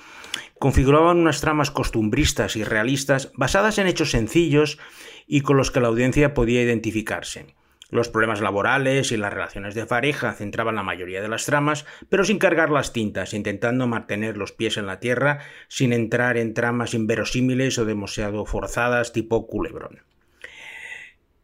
configuraban 0.60 1.18
unas 1.18 1.40
tramas 1.40 1.72
costumbristas 1.72 2.54
y 2.54 2.62
realistas 2.62 3.32
basadas 3.34 3.78
en 3.78 3.88
hechos 3.88 4.12
sencillos 4.12 4.78
y 5.26 5.40
con 5.40 5.56
los 5.56 5.72
que 5.72 5.80
la 5.80 5.88
audiencia 5.88 6.32
podía 6.32 6.62
identificarse. 6.62 7.56
Los 7.92 8.08
problemas 8.08 8.40
laborales 8.40 9.12
y 9.12 9.18
las 9.18 9.34
relaciones 9.34 9.74
de 9.74 9.84
pareja 9.84 10.32
centraban 10.32 10.76
la 10.76 10.82
mayoría 10.82 11.20
de 11.20 11.28
las 11.28 11.44
tramas, 11.44 11.84
pero 12.08 12.24
sin 12.24 12.38
cargar 12.38 12.70
las 12.70 12.94
tintas, 12.94 13.34
intentando 13.34 13.86
mantener 13.86 14.38
los 14.38 14.50
pies 14.50 14.78
en 14.78 14.86
la 14.86 14.98
tierra 14.98 15.40
sin 15.68 15.92
entrar 15.92 16.38
en 16.38 16.54
tramas 16.54 16.94
inverosímiles 16.94 17.78
o 17.78 17.84
demasiado 17.84 18.46
forzadas 18.46 19.12
tipo 19.12 19.46
culebrón. 19.46 20.00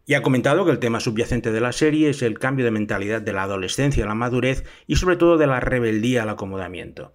Y 0.07 0.15
ha 0.15 0.23
comentado 0.23 0.65
que 0.65 0.71
el 0.71 0.79
tema 0.79 1.01
subyacente 1.01 1.53
de 1.53 1.61
la 1.61 1.73
serie 1.73 2.09
es 2.09 2.23
el 2.23 2.39
cambio 2.39 2.65
de 2.65 2.71
mentalidad 2.71 3.21
de 3.21 3.35
la 3.35 3.43
adolescencia 3.43 4.05
a 4.05 4.09
la 4.09 4.15
madurez 4.15 4.65
y 4.87 4.97
sobre 4.97 5.17
todo 5.17 5.37
de 5.37 5.47
la 5.47 5.61
rebeldía 5.61 6.23
al 6.23 6.31
acomodamiento. 6.31 7.13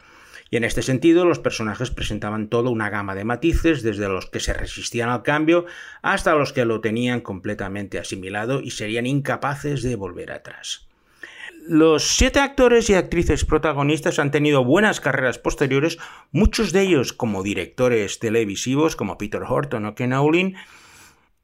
Y 0.53 0.57
en 0.57 0.65
este 0.65 0.83
sentido, 0.83 1.25
los 1.25 1.39
personajes 1.39 1.89
presentaban 1.89 2.48
toda 2.48 2.69
una 2.69 2.91
gama 2.91 3.15
de 3.15 3.24
matices, 3.24 3.81
desde 3.81 4.07
los 4.07 4.27
que 4.27 4.39
se 4.39 4.53
resistían 4.53 5.10
al 5.10 5.24
cambio 5.24 5.65
hasta 6.03 6.36
los 6.36 6.53
que 6.53 6.63
lo 6.63 6.79
tenían 6.79 7.22
completamente 7.22 7.98
asimilado 7.98 8.62
y 8.62 8.69
serían 8.69 9.07
incapaces 9.07 9.81
de 9.81 9.95
volver 9.95 10.31
atrás. 10.31 10.88
Los 11.67 12.03
siete 12.03 12.39
actores 12.39 12.88
y 12.91 12.93
actrices 12.93 13.45
protagonistas 13.45 14.19
han 14.19 14.29
tenido 14.29 14.63
buenas 14.63 15.01
carreras 15.01 15.39
posteriores, 15.39 15.98
muchos 16.31 16.72
de 16.72 16.81
ellos 16.81 17.13
como 17.13 17.41
directores 17.41 18.19
televisivos 18.19 18.95
como 18.95 19.17
Peter 19.17 19.41
Horton 19.41 19.88
o 19.88 19.95
Ken 19.95 20.13
Aulin, 20.13 20.55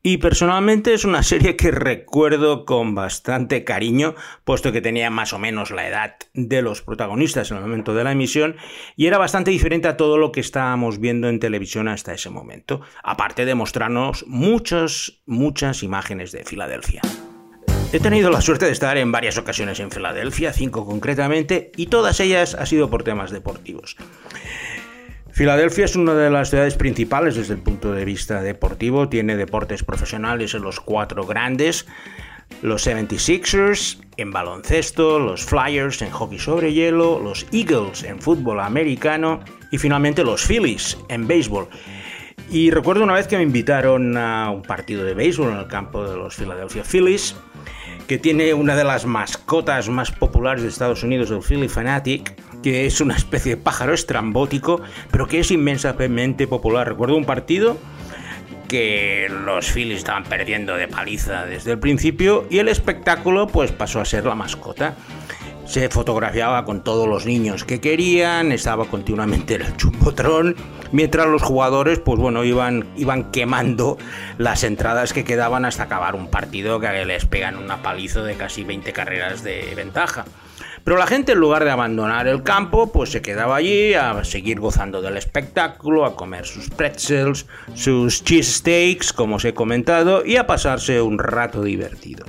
y 0.02 0.18
personalmente 0.18 0.94
es 0.94 1.06
una 1.06 1.24
serie 1.24 1.56
que 1.56 1.72
recuerdo 1.72 2.66
con 2.66 2.96
bastante 2.96 3.64
cariño, 3.64 4.16
puesto 4.44 4.72
que 4.72 4.82
tenía 4.82 5.10
más 5.10 5.34
o 5.34 5.40
menos 5.40 5.72
la 5.72 5.88
edad 5.88 6.16
de 6.34 6.62
los 6.62 6.82
protagonistas 6.82 7.52
en 7.52 7.58
el 7.58 7.64
momento 7.64 7.94
de 7.94 8.04
la 8.04 8.12
emisión 8.12 8.56
y 8.96 9.08
era 9.08 9.18
bastante 9.18 9.52
diferente 9.52 9.88
a 9.88 9.98
todo 9.98 10.18
lo 10.18 10.32
que 10.32 10.40
estábamos 10.40 11.00
viendo 11.00 11.30
en 11.30 11.40
televisión 11.40 11.88
hasta 11.88 12.14
ese 12.14 12.30
momento, 12.30 12.82
aparte 13.04 13.46
de 13.46 13.56
mostrarnos 13.56 14.26
muchas, 14.28 15.22
muchas 15.26 15.84
imágenes 15.84 16.32
de 16.32 16.44
Filadelfia. 16.44 17.02
He 17.92 18.00
tenido 18.00 18.30
la 18.30 18.42
suerte 18.42 18.68
de 18.68 18.72
estar 18.72 18.98
en 19.00 19.12
varias 19.12 19.40
ocasiones 19.40 19.80
en 19.80 19.90
Filadelfia, 19.90 20.54
cinco 20.54 20.86
concretamente, 20.86 21.72
y 21.76 21.88
todas 21.88 22.20
ellas 22.20 22.54
ha 22.54 22.68
sido 22.68 22.92
por 22.92 23.04
temas 23.04 23.32
deportivos. 23.32 23.98
Filadelfia 25.40 25.86
es 25.86 25.96
una 25.96 26.16
de 26.16 26.30
las 26.30 26.50
ciudades 26.50 26.76
principales 26.76 27.38
desde 27.38 27.54
el 27.54 27.62
punto 27.62 27.94
de 27.94 28.04
vista 28.04 28.42
deportivo, 28.42 29.08
tiene 29.08 29.38
deportes 29.38 29.86
profesionales 29.86 30.54
en 30.54 30.64
los 30.64 30.82
cuatro 30.82 31.26
grandes, 31.26 31.86
los 32.62 32.86
76ers 32.86 34.02
en 34.18 34.32
baloncesto, 34.32 35.18
los 35.18 35.46
Flyers 35.46 36.02
en 36.02 36.12
hockey 36.12 36.40
sobre 36.40 36.74
hielo, 36.74 37.22
los 37.24 37.46
Eagles 37.54 38.04
en 38.04 38.20
fútbol 38.20 38.60
americano 38.60 39.40
y 39.72 39.78
finalmente 39.78 40.26
los 40.26 40.46
Phillies 40.46 40.98
en 41.08 41.26
béisbol. 41.26 41.70
Y 42.52 42.72
recuerdo 42.72 43.06
una 43.06 43.14
vez 43.14 43.28
que 43.28 43.38
me 43.38 43.44
invitaron 43.44 44.18
a 44.18 44.52
un 44.52 44.64
partido 44.64 45.06
de 45.06 45.14
béisbol 45.14 45.54
en 45.54 45.60
el 45.60 45.68
campo 45.68 46.04
de 46.04 46.18
los 46.18 46.36
Philadelphia 46.36 46.84
Phillies, 46.84 47.34
que 48.10 48.18
tiene 48.18 48.54
una 48.54 48.76
de 48.76 48.84
las 48.84 49.06
mascotas 49.06 49.88
más 49.88 50.12
populares 50.12 50.64
de 50.64 50.68
Estados 50.68 51.02
Unidos, 51.04 51.32
el 51.32 51.42
Philly 51.42 51.70
Fanatic, 51.70 52.36
que 52.62 52.86
es 52.86 53.02
una 53.02 53.16
especie 53.16 53.56
de 53.56 53.62
pájaro 53.62 53.94
estrambótico, 53.94 54.82
pero 55.12 55.28
que 55.28 55.40
es 55.40 55.52
inmensamente 55.52 56.48
popular. 56.48 56.88
Recuerdo 56.88 57.16
un 57.16 57.26
partido 57.26 57.78
que 58.68 59.28
los 59.30 59.72
Phillies 59.72 59.98
estaban 59.98 60.24
perdiendo 60.24 60.76
de 60.76 60.88
paliza 60.88 61.46
desde 61.46 61.72
el 61.72 61.80
principio 61.80 62.46
y 62.50 62.60
el 62.60 62.70
espectáculo 62.70 63.48
pues 63.48 63.72
pasó 63.72 64.00
a 64.00 64.06
ser 64.06 64.26
la 64.26 64.36
mascota. 64.36 64.96
Se 65.66 65.90
fotografiaba 65.90 66.66
con 66.66 66.84
todos 66.84 67.08
los 67.08 67.26
niños 67.26 67.64
que 67.64 67.80
querían, 67.80 68.52
estaba 68.52 68.86
continuamente 68.86 69.56
en 69.56 69.62
el 69.64 69.78
chumbotrón, 69.78 70.56
mientras 70.92 71.28
los 71.28 71.44
jugadores 71.44 72.00
pues 72.00 72.20
bueno 72.20 72.44
iban, 72.44 72.88
iban 72.96 73.32
quemando 73.32 73.98
las 74.38 74.64
entradas 74.64 75.14
que 75.14 75.24
quedaban 75.24 75.66
hasta 75.66 75.84
acabar 75.84 76.16
un 76.16 76.28
partido 76.28 76.80
que 76.80 77.06
les 77.06 77.26
pegan 77.26 77.56
una 77.56 77.82
paliza 77.84 78.22
de 78.24 78.36
casi 78.36 78.64
20 78.64 78.94
carreras 78.94 79.44
de 79.44 79.74
ventaja. 79.76 80.26
Pero 80.84 80.98
la 80.98 81.08
gente 81.08 81.34
en 81.34 81.40
lugar 81.40 81.64
de 81.64 81.72
abandonar 81.72 82.28
el 82.28 82.44
campo, 82.44 82.92
pues 82.92 83.12
se 83.12 83.22
quedaba 83.22 83.58
allí 83.58 83.94
a 83.94 84.24
seguir 84.24 84.60
gozando 84.60 85.02
del 85.02 85.18
espectáculo, 85.18 86.06
a 86.06 86.16
comer 86.16 86.46
sus 86.46 86.70
pretzels, 86.70 87.46
sus 87.74 88.24
cheesesteaks, 88.24 89.14
como 89.14 89.36
os 89.36 89.46
he 89.46 89.54
comentado, 89.54 90.26
y 90.26 90.38
a 90.38 90.48
pasarse 90.48 91.02
un 91.02 91.20
rato 91.20 91.64
divertido. 91.64 92.26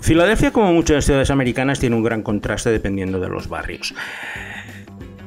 Filadelfia, 0.00 0.52
como 0.52 0.72
muchas 0.72 1.04
ciudades 1.04 1.30
americanas, 1.30 1.80
tiene 1.80 1.96
un 1.96 2.02
gran 2.02 2.22
contraste 2.22 2.70
dependiendo 2.70 3.20
de 3.20 3.28
los 3.28 3.48
barrios. 3.48 3.94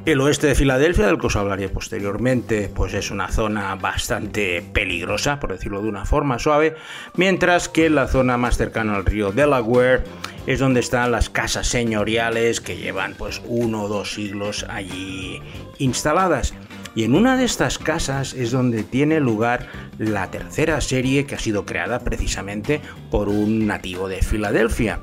El 0.06 0.22
oeste 0.22 0.46
de 0.46 0.54
Filadelfia, 0.54 1.08
del 1.08 1.18
que 1.18 1.25
os 1.25 1.36
hablaré 1.36 1.68
posteriormente, 1.68 2.70
pues 2.74 2.94
es 2.94 3.10
una 3.10 3.28
zona 3.30 3.74
bastante 3.75 4.62
peligrosa, 4.62 5.40
por 5.40 5.52
decirlo 5.52 5.82
de 5.82 5.90
una 5.90 6.06
forma 6.06 6.38
suave, 6.38 6.75
mientras 7.16 7.70
que 7.70 7.90
la 7.90 8.08
zona 8.08 8.38
más 8.38 8.56
cercana 8.56 8.96
al 8.96 9.06
río 9.06 9.32
Delaware 9.32 10.04
es 10.48 10.60
donde 10.60 10.80
están 10.80 11.12
las 11.12 11.30
casas 11.30 11.68
señoriales 11.68 12.62
que 12.62 12.78
llevan 12.78 13.16
pues 13.18 13.42
uno 13.46 13.84
o 13.84 13.88
dos 13.88 14.14
siglos 14.14 14.66
allí 14.70 15.42
instaladas. 15.80 16.54
Y 16.96 17.04
en 17.04 17.16
una 17.16 17.36
de 17.36 17.46
estas 17.46 17.78
casas 17.78 18.34
es 18.34 18.52
donde 18.52 18.84
tiene 18.84 19.20
lugar 19.20 19.68
la 19.98 20.32
tercera 20.32 20.80
serie 20.80 21.25
que 21.25 21.36
ha 21.36 21.40
sido 21.40 21.66
creada 21.66 22.00
precisamente 22.00 22.80
por 23.12 23.28
un 23.28 23.68
nativo 23.68 24.08
de 24.08 24.22
Filadelfia, 24.22 25.02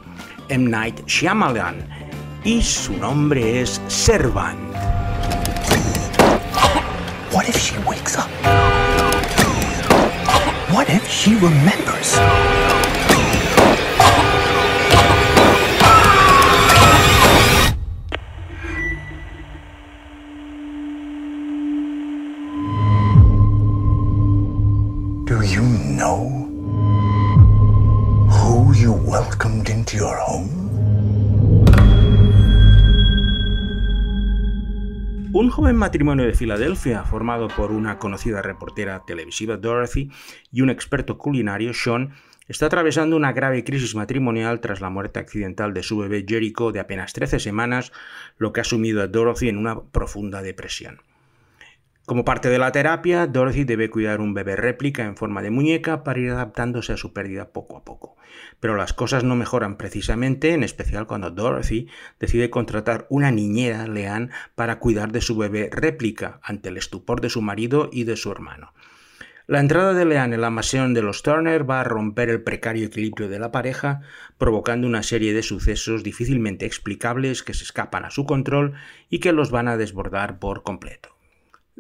M. 0.49 0.71
Night 0.71 1.07
Shyamalan, 1.07 1.87
y 2.45 2.63
su 2.63 2.97
nombre 2.97 3.61
es 3.61 3.81
Servant. 3.89 4.59
What 7.33 7.49
if 7.49 7.57
she 7.57 7.77
wakes 7.87 8.17
up? 8.17 8.29
What 10.73 10.89
if 10.89 11.07
she 11.09 11.35
remembers? 11.35 12.19
Do 25.33 25.43
you 25.45 25.62
know 25.97 26.29
who 28.29 28.75
you 28.75 28.93
welcomed 28.93 29.71
into 29.71 29.97
your 29.97 30.15
home? 30.15 30.51
Un 35.33 35.49
joven 35.49 35.77
matrimonio 35.77 36.27
de 36.27 36.35
Filadelfia, 36.35 37.05
formado 37.05 37.49
por 37.49 37.73
una 37.73 37.99
conocida 37.99 38.43
reportera 38.43 39.05
televisiva 39.07 39.57
Dorothy 39.57 40.11
y 40.53 40.61
un 40.61 40.69
experto 40.69 41.17
culinario 41.17 41.73
Sean, 41.73 42.12
está 42.47 42.67
atravesando 42.67 43.17
una 43.17 43.33
grave 43.33 43.65
crisis 43.65 43.95
matrimonial 43.95 44.61
tras 44.61 44.83
la 44.83 44.91
muerte 44.91 45.19
accidental 45.19 45.73
de 45.73 45.83
su 45.83 45.97
bebé 45.97 46.27
Jericho 46.29 46.73
de 46.73 46.81
apenas 46.81 47.15
13 47.15 47.41
semanas, 47.41 47.91
lo 48.37 48.53
que 48.53 48.61
ha 48.61 48.65
sumido 48.65 49.01
a 49.01 49.07
Dorothy 49.07 49.49
en 49.49 49.57
una 49.57 49.81
profunda 49.81 50.43
depresión. 50.43 51.01
Como 52.04 52.25
parte 52.25 52.49
de 52.49 52.59
la 52.59 52.73
terapia, 52.73 53.28
Dorothy 53.28 53.62
debe 53.62 53.88
cuidar 53.88 54.21
un 54.21 54.35
bebé 54.35 54.56
réplica 54.56 55.04
en 55.04 55.16
forma 55.16 55.40
de 55.40 55.50
muñeca 55.50 56.02
para 56.02 56.18
ir 56.18 56.30
adaptándose 56.30 56.92
a 56.92 56.97
su 56.97 57.12
pérdida 57.12 57.52
poco 57.52 57.76
a 57.76 57.85
poco. 57.85 58.16
Pero 58.59 58.75
las 58.75 58.92
cosas 58.92 59.23
no 59.23 59.37
mejoran 59.37 59.76
precisamente, 59.76 60.52
en 60.52 60.64
especial 60.64 61.06
cuando 61.06 61.30
Dorothy 61.30 61.87
decide 62.18 62.50
contratar 62.50 63.06
una 63.09 63.30
niñera, 63.30 63.87
Leanne, 63.87 64.30
para 64.56 64.80
cuidar 64.80 65.12
de 65.12 65.21
su 65.21 65.37
bebé 65.37 65.71
réplica 65.71 66.40
ante 66.42 66.71
el 66.71 66.76
estupor 66.76 67.21
de 67.21 67.30
su 67.30 67.40
marido 67.40 67.88
y 67.92 68.02
de 68.02 68.16
su 68.16 68.32
hermano. 68.32 68.73
La 69.47 69.61
entrada 69.61 69.94
de 69.94 70.04
Leanne 70.04 70.35
en 70.35 70.40
la 70.40 70.50
mansión 70.50 70.94
de 70.94 71.02
los 71.02 71.23
Turner 71.23 71.68
va 71.68 71.82
a 71.82 71.85
romper 71.85 72.30
el 72.30 72.42
precario 72.42 72.87
equilibrio 72.87 73.28
de 73.28 73.38
la 73.38 73.52
pareja, 73.52 74.00
provocando 74.38 74.88
una 74.88 75.04
serie 75.04 75.35
de 75.35 75.44
sucesos 75.44 76.02
difícilmente 76.02 76.66
explicables 76.66 77.44
que 77.44 77.54
se 77.54 77.62
escapan 77.62 78.04
a 78.04 78.11
su 78.11 78.26
control 78.26 78.75
y 79.09 79.21
que 79.21 79.30
los 79.30 79.52
van 79.52 79.68
a 79.68 79.76
desbordar 79.76 80.40
por 80.40 80.64
completo. 80.64 81.22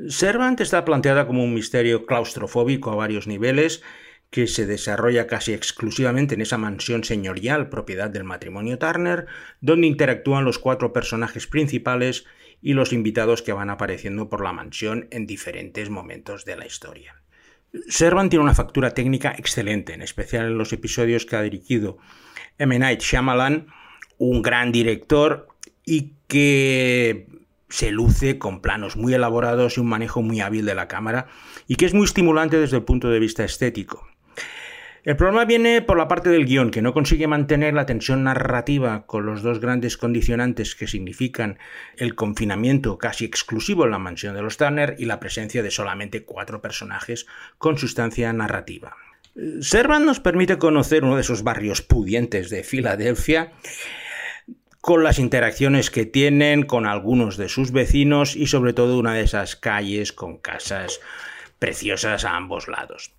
Servant 0.08 0.60
está 0.60 0.84
planteada 0.84 1.26
como 1.26 1.44
un 1.44 1.54
misterio 1.54 2.06
claustrofóbico 2.06 2.90
a 2.90 2.96
varios 2.96 3.26
niveles 3.26 3.82
que 4.30 4.46
se 4.46 4.64
desarrolla 4.64 5.26
casi 5.26 5.52
exclusivamente 5.52 6.34
en 6.34 6.40
esa 6.40 6.56
mansión 6.56 7.04
señorial 7.04 7.68
propiedad 7.68 8.08
del 8.08 8.24
matrimonio 8.24 8.78
Turner, 8.78 9.26
donde 9.60 9.86
interactúan 9.86 10.46
los 10.46 10.58
cuatro 10.58 10.94
personajes 10.94 11.46
principales 11.46 12.24
y 12.62 12.72
los 12.72 12.94
invitados 12.94 13.42
que 13.42 13.52
van 13.52 13.68
apareciendo 13.68 14.30
por 14.30 14.42
la 14.42 14.54
mansión 14.54 15.06
en 15.10 15.26
diferentes 15.26 15.90
momentos 15.90 16.46
de 16.46 16.56
la 16.56 16.64
historia. 16.64 17.22
Servan 17.88 18.30
tiene 18.30 18.44
una 18.44 18.54
factura 18.54 18.94
técnica 18.94 19.34
excelente, 19.36 19.92
en 19.92 20.00
especial 20.00 20.46
en 20.46 20.56
los 20.56 20.72
episodios 20.72 21.26
que 21.26 21.36
ha 21.36 21.42
dirigido 21.42 21.98
M. 22.56 22.78
Night 22.78 23.00
Shyamalan, 23.00 23.66
un 24.16 24.40
gran 24.40 24.72
director 24.72 25.48
y 25.84 26.14
que 26.26 27.26
se 27.72 27.90
luce 27.90 28.38
con 28.38 28.60
planos 28.60 28.96
muy 28.96 29.14
elaborados 29.14 29.76
y 29.76 29.80
un 29.80 29.88
manejo 29.88 30.20
muy 30.20 30.42
hábil 30.42 30.66
de 30.66 30.74
la 30.74 30.88
cámara 30.88 31.26
y 31.66 31.76
que 31.76 31.86
es 31.86 31.94
muy 31.94 32.04
estimulante 32.04 32.58
desde 32.58 32.76
el 32.76 32.82
punto 32.82 33.08
de 33.08 33.18
vista 33.18 33.44
estético. 33.44 34.06
El 35.04 35.16
problema 35.16 35.46
viene 35.46 35.80
por 35.80 35.96
la 35.96 36.06
parte 36.06 36.28
del 36.28 36.44
guion, 36.44 36.70
que 36.70 36.82
no 36.82 36.92
consigue 36.92 37.26
mantener 37.26 37.72
la 37.72 37.86
tensión 37.86 38.24
narrativa 38.24 39.06
con 39.06 39.24
los 39.24 39.42
dos 39.42 39.58
grandes 39.58 39.96
condicionantes 39.96 40.76
que 40.76 40.86
significan 40.86 41.58
el 41.96 42.14
confinamiento 42.14 42.98
casi 42.98 43.24
exclusivo 43.24 43.86
en 43.86 43.90
la 43.92 43.98
mansión 43.98 44.34
de 44.34 44.42
los 44.42 44.58
Turner 44.58 44.94
y 44.98 45.06
la 45.06 45.18
presencia 45.18 45.62
de 45.62 45.70
solamente 45.70 46.24
cuatro 46.24 46.60
personajes 46.60 47.26
con 47.56 47.78
sustancia 47.78 48.32
narrativa. 48.34 48.94
Servan 49.60 50.04
nos 50.04 50.20
permite 50.20 50.58
conocer 50.58 51.04
uno 51.04 51.16
de 51.16 51.22
esos 51.22 51.42
barrios 51.42 51.80
pudientes 51.80 52.50
de 52.50 52.62
Filadelfia, 52.62 53.52
con 54.82 55.04
las 55.04 55.20
interacciones 55.20 55.90
que 55.90 56.04
tienen 56.04 56.64
con 56.64 56.86
algunos 56.86 57.36
de 57.36 57.48
sus 57.48 57.70
vecinos 57.70 58.36
y 58.36 58.48
sobre 58.48 58.74
todo 58.74 58.98
una 58.98 59.14
de 59.14 59.22
esas 59.22 59.56
calles 59.56 60.12
con 60.12 60.38
casas 60.38 61.00
preciosas 61.58 62.24
a 62.24 62.36
ambos 62.36 62.66
lados 62.66 63.14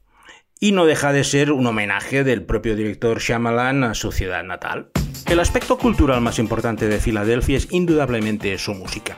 y 0.60 0.72
no 0.72 0.86
deja 0.86 1.12
de 1.12 1.24
ser 1.24 1.52
un 1.52 1.66
homenaje 1.66 2.24
del 2.24 2.44
propio 2.44 2.76
director 2.76 3.20
Shyamalan 3.20 3.84
a 3.84 3.94
su 3.96 4.14
ciudad 4.14 4.44
natal. 4.44 4.92
El 5.30 5.42
aspecto 5.42 5.78
cultural 5.78 6.22
más 6.22 6.40
importante 6.40 6.88
de 6.88 7.00
Filadelfia 7.00 7.58
es 7.58 7.68
indudablemente 7.72 8.58
su 8.58 8.74
música. 8.74 9.18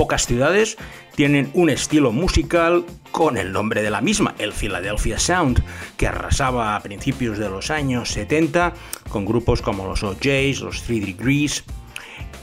Pocas 0.00 0.24
ciudades 0.24 0.78
tienen 1.14 1.50
un 1.52 1.68
estilo 1.68 2.10
musical 2.10 2.86
con 3.12 3.36
el 3.36 3.52
nombre 3.52 3.82
de 3.82 3.90
la 3.90 4.00
misma, 4.00 4.34
el 4.38 4.54
Philadelphia 4.54 5.18
Sound, 5.18 5.62
que 5.98 6.06
arrasaba 6.06 6.74
a 6.74 6.80
principios 6.80 7.36
de 7.36 7.50
los 7.50 7.70
años 7.70 8.08
70 8.08 8.72
con 9.10 9.26
grupos 9.26 9.60
como 9.60 9.86
los 9.86 10.02
OJs, 10.02 10.62
los 10.62 10.84
Three 10.84 11.00
Degrees, 11.00 11.64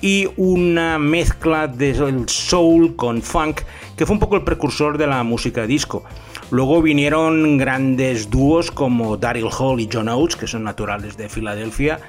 y 0.01 0.29
una 0.37 0.99
mezcla 0.99 1.67
de 1.67 1.95
soul 2.27 2.95
con 2.95 3.23
funk 3.23 3.61
que 3.97 4.05
fue 4.05 4.13
un 4.13 4.19
poco 4.19 4.35
el 4.35 4.43
precursor 4.43 4.99
de 4.99 5.07
la 5.07 5.23
música 5.23 5.65
disco. 5.65 6.03
Luego 6.51 6.83
vinieron 6.83 7.57
grandes 7.57 8.29
dúos 8.29 8.69
como 8.69 9.17
Daryl 9.17 9.49
Hall 9.57 9.79
y 9.79 9.89
John 9.91 10.09
Oates, 10.09 10.35
que 10.35 10.45
son 10.45 10.63
naturales 10.63 11.17
de 11.17 11.27
Filadelfia. 11.27 11.99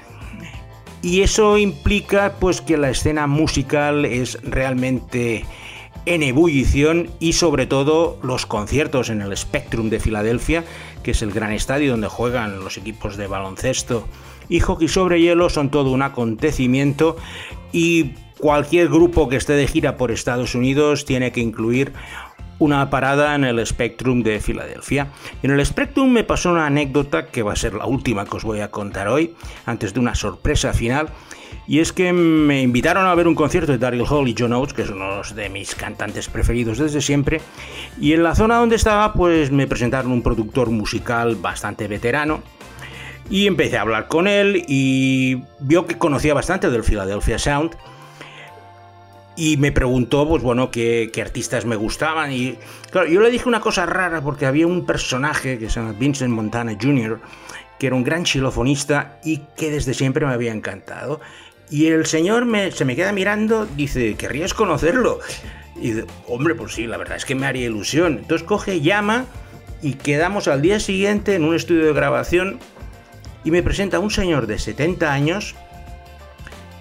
Y 1.01 1.21
eso 1.21 1.57
implica 1.57 2.35
pues 2.39 2.61
que 2.61 2.77
la 2.77 2.89
escena 2.89 3.25
musical 3.27 4.05
es 4.05 4.37
realmente 4.43 5.45
en 6.05 6.23
ebullición 6.23 7.09
y 7.19 7.33
sobre 7.33 7.67
todo 7.67 8.17
los 8.23 8.45
conciertos 8.45 9.09
en 9.09 9.21
el 9.21 9.35
Spectrum 9.35 9.89
de 9.89 9.99
Filadelfia, 9.99 10.63
que 11.03 11.11
es 11.11 11.21
el 11.21 11.31
gran 11.31 11.51
estadio 11.51 11.91
donde 11.91 12.07
juegan 12.07 12.63
los 12.63 12.77
equipos 12.77 13.15
de 13.15 13.27
baloncesto 13.27 14.07
y 14.49 14.59
hockey 14.59 14.87
sobre 14.87 15.21
hielo, 15.21 15.49
son 15.49 15.69
todo 15.69 15.91
un 15.91 16.01
acontecimiento 16.01 17.15
y 17.71 18.15
cualquier 18.39 18.89
grupo 18.89 19.29
que 19.29 19.35
esté 19.35 19.53
de 19.53 19.67
gira 19.67 19.97
por 19.97 20.11
Estados 20.11 20.55
Unidos 20.55 21.05
tiene 21.05 21.31
que 21.31 21.41
incluir 21.41 21.93
una 22.59 22.89
parada 22.89 23.33
en 23.35 23.45
el 23.45 23.65
Spectrum 23.65 24.21
de 24.21 24.39
Filadelfia. 24.39 25.07
En 25.41 25.51
el 25.51 25.65
Spectrum 25.65 26.09
me 26.09 26.23
pasó 26.23 26.51
una 26.51 26.67
anécdota 26.67 27.27
que 27.27 27.41
va 27.41 27.53
a 27.53 27.55
ser 27.55 27.73
la 27.73 27.85
última 27.85 28.25
que 28.25 28.37
os 28.37 28.43
voy 28.43 28.59
a 28.59 28.69
contar 28.69 29.07
hoy, 29.07 29.33
antes 29.65 29.93
de 29.93 29.99
una 29.99 30.13
sorpresa 30.13 30.73
final. 30.73 31.09
Y 31.67 31.79
es 31.79 31.93
que 31.93 32.11
me 32.13 32.61
invitaron 32.61 33.05
a 33.05 33.15
ver 33.15 33.27
un 33.27 33.35
concierto 33.35 33.71
de 33.71 33.77
Daryl 33.77 34.05
Hall 34.09 34.27
y 34.27 34.35
John 34.37 34.53
Oates, 34.53 34.73
que 34.73 34.85
son 34.85 35.01
uno 35.01 35.21
de 35.35 35.49
mis 35.49 35.75
cantantes 35.75 36.27
preferidos 36.27 36.79
desde 36.79 37.01
siempre. 37.01 37.41
Y 37.99 38.13
en 38.13 38.23
la 38.23 38.35
zona 38.35 38.57
donde 38.57 38.75
estaba, 38.75 39.13
pues 39.13 39.51
me 39.51 39.67
presentaron 39.67 40.11
un 40.11 40.21
productor 40.21 40.69
musical 40.69 41.35
bastante 41.35 41.87
veterano. 41.87 42.41
Y 43.29 43.45
empecé 43.45 43.77
a 43.77 43.81
hablar 43.81 44.07
con 44.07 44.27
él 44.27 44.65
y 44.67 45.43
vio 45.59 45.85
que 45.85 45.99
conocía 45.99 46.33
bastante 46.33 46.71
del 46.71 46.83
Philadelphia 46.83 47.37
Sound 47.37 47.75
y 49.39 49.55
me 49.55 49.71
preguntó, 49.71 50.27
pues 50.27 50.43
bueno, 50.43 50.69
qué, 50.69 51.09
artistas 51.21 51.65
me 51.65 51.77
gustaban. 51.77 52.33
Y 52.33 52.57
claro, 52.91 53.07
yo 53.07 53.21
le 53.21 53.31
dije 53.31 53.47
una 53.47 53.61
cosa 53.61 53.85
rara 53.85 54.21
porque 54.21 54.45
había 54.45 54.67
un 54.67 54.85
personaje 54.85 55.57
que 55.57 55.69
se 55.69 55.79
llama 55.79 55.93
Vincent 55.97 56.33
Montana 56.33 56.75
Jr., 56.79 57.21
que 57.79 57.87
era 57.87 57.95
un 57.95 58.03
gran 58.03 58.25
xilofonista 58.25 59.21
y 59.23 59.37
que 59.55 59.71
desde 59.71 59.93
siempre 59.93 60.25
me 60.25 60.33
había 60.33 60.51
encantado. 60.51 61.21
Y 61.69 61.85
el 61.85 62.05
señor 62.05 62.43
me, 62.43 62.73
se 62.73 62.83
me 62.83 62.97
queda 62.97 63.13
mirando, 63.13 63.65
dice, 63.65 64.15
¿querrías 64.15 64.53
conocerlo? 64.53 65.21
Y 65.77 65.91
dice, 65.91 66.05
hombre, 66.27 66.53
pues 66.53 66.73
sí, 66.73 66.85
la 66.85 66.97
verdad 66.97 67.15
es 67.15 67.23
que 67.23 67.35
me 67.35 67.45
haría 67.45 67.67
ilusión. 67.67 68.17
Entonces 68.17 68.45
coge, 68.45 68.81
llama 68.81 69.23
y 69.81 69.93
quedamos 69.93 70.49
al 70.49 70.61
día 70.61 70.81
siguiente 70.81 71.35
en 71.35 71.45
un 71.45 71.55
estudio 71.55 71.85
de 71.85 71.93
grabación 71.93 72.59
y 73.45 73.51
me 73.51 73.63
presenta 73.63 73.99
un 73.99 74.11
señor 74.11 74.47
de 74.47 74.59
70 74.59 75.13
años 75.13 75.55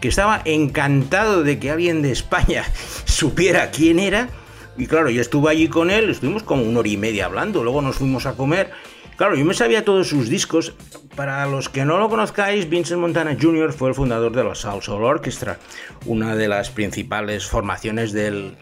que 0.00 0.08
estaba 0.08 0.42
encantado 0.44 1.42
de 1.42 1.58
que 1.58 1.70
alguien 1.70 2.02
de 2.02 2.12
España 2.12 2.64
supiera 3.04 3.70
quién 3.70 3.98
era. 3.98 4.28
Y 4.76 4.86
claro, 4.86 5.10
yo 5.10 5.20
estuve 5.20 5.50
allí 5.50 5.68
con 5.68 5.90
él, 5.90 6.08
estuvimos 6.08 6.42
como 6.44 6.62
una 6.62 6.80
hora 6.80 6.88
y 6.88 6.96
media 6.96 7.26
hablando, 7.26 7.64
luego 7.64 7.82
nos 7.82 7.96
fuimos 7.96 8.26
a 8.26 8.34
comer. 8.34 8.70
Claro, 9.16 9.34
yo 9.34 9.44
me 9.44 9.54
sabía 9.54 9.84
todos 9.84 10.08
sus 10.08 10.28
discos. 10.28 10.74
Para 11.16 11.44
los 11.46 11.68
que 11.68 11.84
no 11.84 11.98
lo 11.98 12.08
conozcáis, 12.08 12.70
Vincent 12.70 13.00
Montana 13.00 13.36
Jr. 13.40 13.72
fue 13.72 13.88
el 13.88 13.96
fundador 13.96 14.30
de 14.30 14.44
la 14.44 14.54
Soul 14.54 14.80
Soul 14.80 15.02
Orchestra, 15.02 15.58
una 16.06 16.36
de 16.36 16.46
las 16.46 16.70
principales 16.70 17.44
formaciones 17.44 18.12
del, 18.12 18.54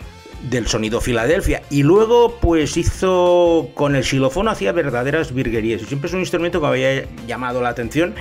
del 0.49 0.67
sonido 0.67 1.03
Filadelfia. 1.03 1.63
Y 1.69 1.83
luego, 1.83 2.39
pues 2.41 2.79
hizo 2.79 3.69
con 3.75 3.95
el 3.95 4.05
xilófono, 4.05 4.51
hacía 4.51 4.73
verdaderas 4.73 5.35
virguerías. 5.35 5.83
Y 5.83 5.85
siempre 5.85 6.09
es 6.09 6.15
un 6.15 6.21
instrumento 6.21 6.59
que 6.63 6.67
había 6.67 7.07
llamado 7.27 7.61
la 7.61 7.69
atención 7.69 8.15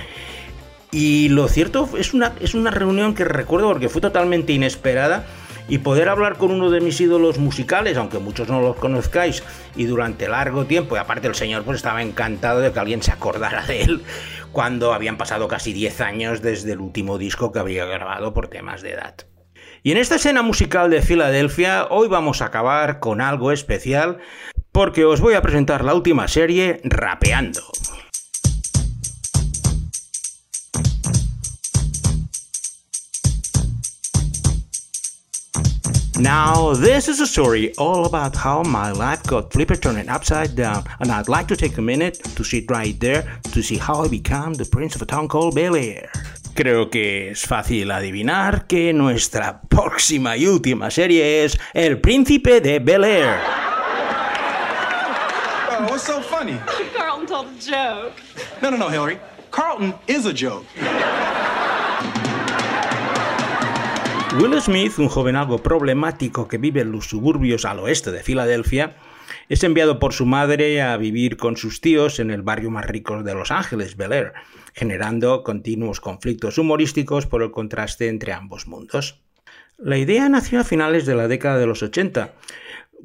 y 0.96 1.28
lo 1.28 1.46
cierto 1.46 1.90
es 1.98 2.14
una, 2.14 2.32
es 2.40 2.54
una 2.54 2.70
reunión 2.70 3.14
que 3.14 3.26
recuerdo 3.26 3.68
porque 3.68 3.90
fue 3.90 4.00
totalmente 4.00 4.54
inesperada 4.54 5.26
y 5.68 5.76
poder 5.76 6.08
hablar 6.08 6.38
con 6.38 6.50
uno 6.50 6.70
de 6.70 6.80
mis 6.80 6.98
ídolos 6.98 7.36
musicales, 7.36 7.98
aunque 7.98 8.18
muchos 8.18 8.48
no 8.48 8.62
los 8.62 8.76
conozcáis, 8.76 9.42
y 9.76 9.84
durante 9.84 10.26
largo 10.26 10.64
tiempo, 10.64 10.96
y 10.96 10.98
aparte 10.98 11.28
el 11.28 11.34
señor 11.34 11.64
pues 11.64 11.76
estaba 11.76 12.00
encantado 12.00 12.60
de 12.60 12.72
que 12.72 12.78
alguien 12.78 13.02
se 13.02 13.12
acordara 13.12 13.66
de 13.66 13.82
él 13.82 14.04
cuando 14.52 14.94
habían 14.94 15.18
pasado 15.18 15.48
casi 15.48 15.74
10 15.74 16.00
años 16.00 16.40
desde 16.40 16.72
el 16.72 16.80
último 16.80 17.18
disco 17.18 17.52
que 17.52 17.58
había 17.58 17.84
grabado 17.84 18.32
por 18.32 18.48
temas 18.48 18.80
de 18.80 18.92
edad. 18.92 19.16
Y 19.82 19.92
en 19.92 19.98
esta 19.98 20.14
escena 20.14 20.40
musical 20.40 20.88
de 20.88 21.02
Filadelfia, 21.02 21.88
hoy 21.90 22.08
vamos 22.08 22.40
a 22.40 22.46
acabar 22.46 23.00
con 23.00 23.20
algo 23.20 23.52
especial, 23.52 24.16
porque 24.72 25.04
os 25.04 25.20
voy 25.20 25.34
a 25.34 25.42
presentar 25.42 25.84
la 25.84 25.92
última 25.92 26.26
serie, 26.26 26.80
Rapeando. 26.84 27.60
Now, 36.18 36.72
this 36.72 37.08
is 37.08 37.20
a 37.20 37.26
story 37.26 37.74
all 37.76 38.06
about 38.06 38.34
how 38.34 38.62
my 38.62 38.90
life 38.90 39.22
got 39.24 39.52
flipped 39.52 39.82
turned 39.82 40.08
upside 40.08 40.56
down, 40.56 40.84
and 40.98 41.12
I'd 41.12 41.28
like 41.28 41.46
to 41.48 41.56
take 41.56 41.76
a 41.76 41.82
minute 41.82 42.14
to 42.36 42.42
sit 42.42 42.70
right 42.70 42.98
there 42.98 43.38
to 43.52 43.62
see 43.62 43.76
how 43.76 44.02
I 44.02 44.08
became 44.08 44.54
the 44.54 44.64
prince 44.64 44.94
of 44.94 45.02
a 45.02 45.06
town 45.06 45.28
called 45.28 45.54
Bel 45.54 45.76
Air. 45.76 46.10
Creo 46.54 46.90
que 46.90 47.32
es 47.32 47.44
fácil 47.44 47.90
adivinar 47.90 48.66
que 48.66 48.94
nuestra 48.94 49.60
próxima 49.68 50.38
y 50.38 50.46
última 50.46 50.90
serie 50.90 51.44
es 51.44 51.58
El 51.74 52.00
Príncipe 52.00 52.62
de 52.62 52.78
Bel 52.78 53.04
Air. 53.04 53.38
Oh, 55.68 55.86
what's 55.90 56.04
so 56.04 56.22
funny? 56.22 56.58
Carlton 56.96 57.26
told 57.26 57.48
a 57.48 57.60
joke. 57.60 58.14
No, 58.62 58.70
no, 58.70 58.78
no, 58.78 58.88
Hillary. 58.88 59.18
Carlton 59.50 59.92
is 60.06 60.24
a 60.24 60.32
joke. 60.32 60.64
Will 64.38 64.60
Smith, 64.60 64.98
un 64.98 65.08
joven 65.08 65.34
algo 65.34 65.62
problemático 65.62 66.46
que 66.46 66.58
vive 66.58 66.82
en 66.82 66.92
los 66.92 67.06
suburbios 67.06 67.64
al 67.64 67.78
oeste 67.78 68.12
de 68.12 68.22
Filadelfia, 68.22 68.96
es 69.48 69.64
enviado 69.64 69.98
por 69.98 70.12
su 70.12 70.26
madre 70.26 70.82
a 70.82 70.94
vivir 70.98 71.38
con 71.38 71.56
sus 71.56 71.80
tíos 71.80 72.20
en 72.20 72.30
el 72.30 72.42
barrio 72.42 72.70
más 72.70 72.84
rico 72.84 73.22
de 73.22 73.34
Los 73.34 73.50
Ángeles, 73.50 73.96
Bel 73.96 74.12
Air, 74.12 74.32
generando 74.74 75.42
continuos 75.42 76.00
conflictos 76.00 76.58
humorísticos 76.58 77.26
por 77.26 77.42
el 77.42 77.50
contraste 77.50 78.08
entre 78.08 78.34
ambos 78.34 78.66
mundos. 78.66 79.22
La 79.78 79.96
idea 79.96 80.28
nació 80.28 80.60
a 80.60 80.64
finales 80.64 81.06
de 81.06 81.14
la 81.14 81.28
década 81.28 81.58
de 81.58 81.66
los 81.66 81.82
80, 81.82 82.34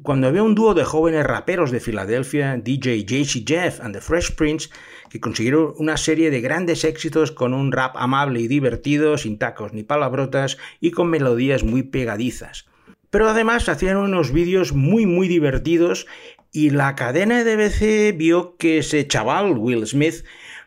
cuando 0.02 0.26
había 0.26 0.42
un 0.42 0.54
dúo 0.54 0.74
de 0.74 0.84
jóvenes 0.84 1.24
raperos 1.24 1.70
de 1.70 1.80
Filadelfia, 1.80 2.56
DJ 2.56 3.04
JC 3.04 3.44
Jeff 3.46 3.80
and 3.80 3.94
the 3.94 4.00
Fresh 4.00 4.34
Prince, 4.34 4.68
que 5.10 5.20
consiguieron 5.20 5.74
una 5.78 5.96
serie 5.96 6.30
de 6.30 6.40
grandes 6.40 6.84
éxitos 6.84 7.30
con 7.30 7.54
un 7.54 7.72
rap 7.72 7.96
amable 7.96 8.40
y 8.40 8.48
divertido, 8.48 9.18
sin 9.18 9.38
tacos 9.38 9.72
ni 9.72 9.82
palabrotas 9.82 10.58
y 10.80 10.90
con 10.90 11.08
melodías 11.08 11.62
muy 11.62 11.82
pegadizas. 11.82 12.66
Pero 13.10 13.28
además 13.28 13.68
hacían 13.68 13.98
unos 13.98 14.32
vídeos 14.32 14.72
muy 14.72 15.06
muy 15.06 15.28
divertidos 15.28 16.06
y 16.50 16.70
la 16.70 16.94
cadena 16.94 17.44
de 17.44 17.56
BBC 17.56 18.16
vio 18.16 18.56
que 18.56 18.78
ese 18.78 19.06
chaval, 19.06 19.56
Will 19.56 19.86
Smith, 19.86 20.24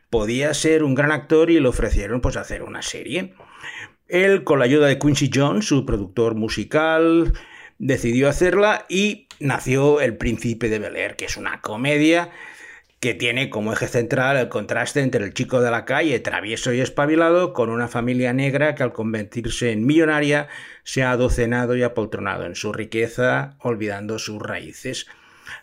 podía 0.09 0.53
ser 0.53 0.83
un 0.83 0.95
gran 0.95 1.11
actor 1.11 1.49
y 1.49 1.59
le 1.59 1.67
ofrecieron 1.67 2.21
pues 2.21 2.37
hacer 2.37 2.63
una 2.63 2.81
serie. 2.81 3.33
Él, 4.07 4.43
con 4.43 4.59
la 4.59 4.65
ayuda 4.65 4.87
de 4.87 4.99
Quincy 4.99 5.29
Jones, 5.33 5.65
su 5.65 5.85
productor 5.85 6.35
musical, 6.35 7.33
decidió 7.77 8.29
hacerla 8.29 8.85
y 8.89 9.27
nació 9.39 10.01
El 10.01 10.17
Príncipe 10.17 10.69
de 10.69 10.79
Bel 10.79 10.95
Air, 10.95 11.15
que 11.15 11.25
es 11.25 11.37
una 11.37 11.61
comedia 11.61 12.31
que 12.99 13.13
tiene 13.13 13.49
como 13.49 13.73
eje 13.73 13.87
central 13.87 14.37
el 14.37 14.49
contraste 14.49 15.01
entre 15.01 15.23
el 15.23 15.33
chico 15.33 15.61
de 15.61 15.69
la 15.69 15.85
calle, 15.85 16.19
travieso 16.19 16.73
y 16.73 16.81
espabilado, 16.81 17.53
con 17.53 17.69
una 17.69 17.87
familia 17.87 18.33
negra 18.33 18.73
que 18.73 18.83
al 18.83 18.93
convertirse 18.93 19.71
en 19.71 19.85
millonaria 19.85 20.47
se 20.83 21.03
ha 21.03 21.11
adocenado 21.11 21.75
y 21.75 21.83
apoltronado 21.83 22.45
en 22.45 22.55
su 22.55 22.73
riqueza, 22.73 23.57
olvidando 23.59 24.17
sus 24.17 24.41
raíces. 24.41 25.05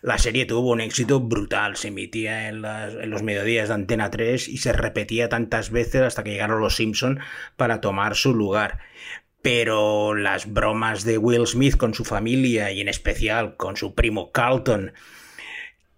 La 0.01 0.17
serie 0.17 0.45
tuvo 0.45 0.71
un 0.71 0.79
éxito 0.79 1.19
brutal, 1.19 1.75
se 1.75 1.89
emitía 1.89 2.47
en, 2.47 2.61
los 2.61 3.23
mediodías 3.23 3.67
de 3.67 3.73
Antena 3.73 4.09
3 4.09 4.47
y 4.47 4.57
se 4.57 4.71
repetía 4.71 5.27
tantas 5.27 5.69
veces 5.69 6.01
hasta 6.01 6.23
que 6.23 6.31
llegaron 6.31 6.61
los 6.61 6.77
Simpson 6.77 7.19
para 7.57 7.81
tomar 7.81 8.15
su 8.15 8.33
lugar 8.33 8.79
pero 9.43 10.15
las 10.15 10.51
bromas 10.51 11.03
de 11.03 11.17
Will 11.17 11.45
Smith 11.45 11.75
con 11.75 11.93
su 11.93 12.05
familia 12.05 12.71
y 12.71 12.79
en 12.79 12.87
especial 12.87 13.57
con 13.57 13.75
su 13.75 13.93
primo 13.93 14.31
Carlton, 14.31 14.93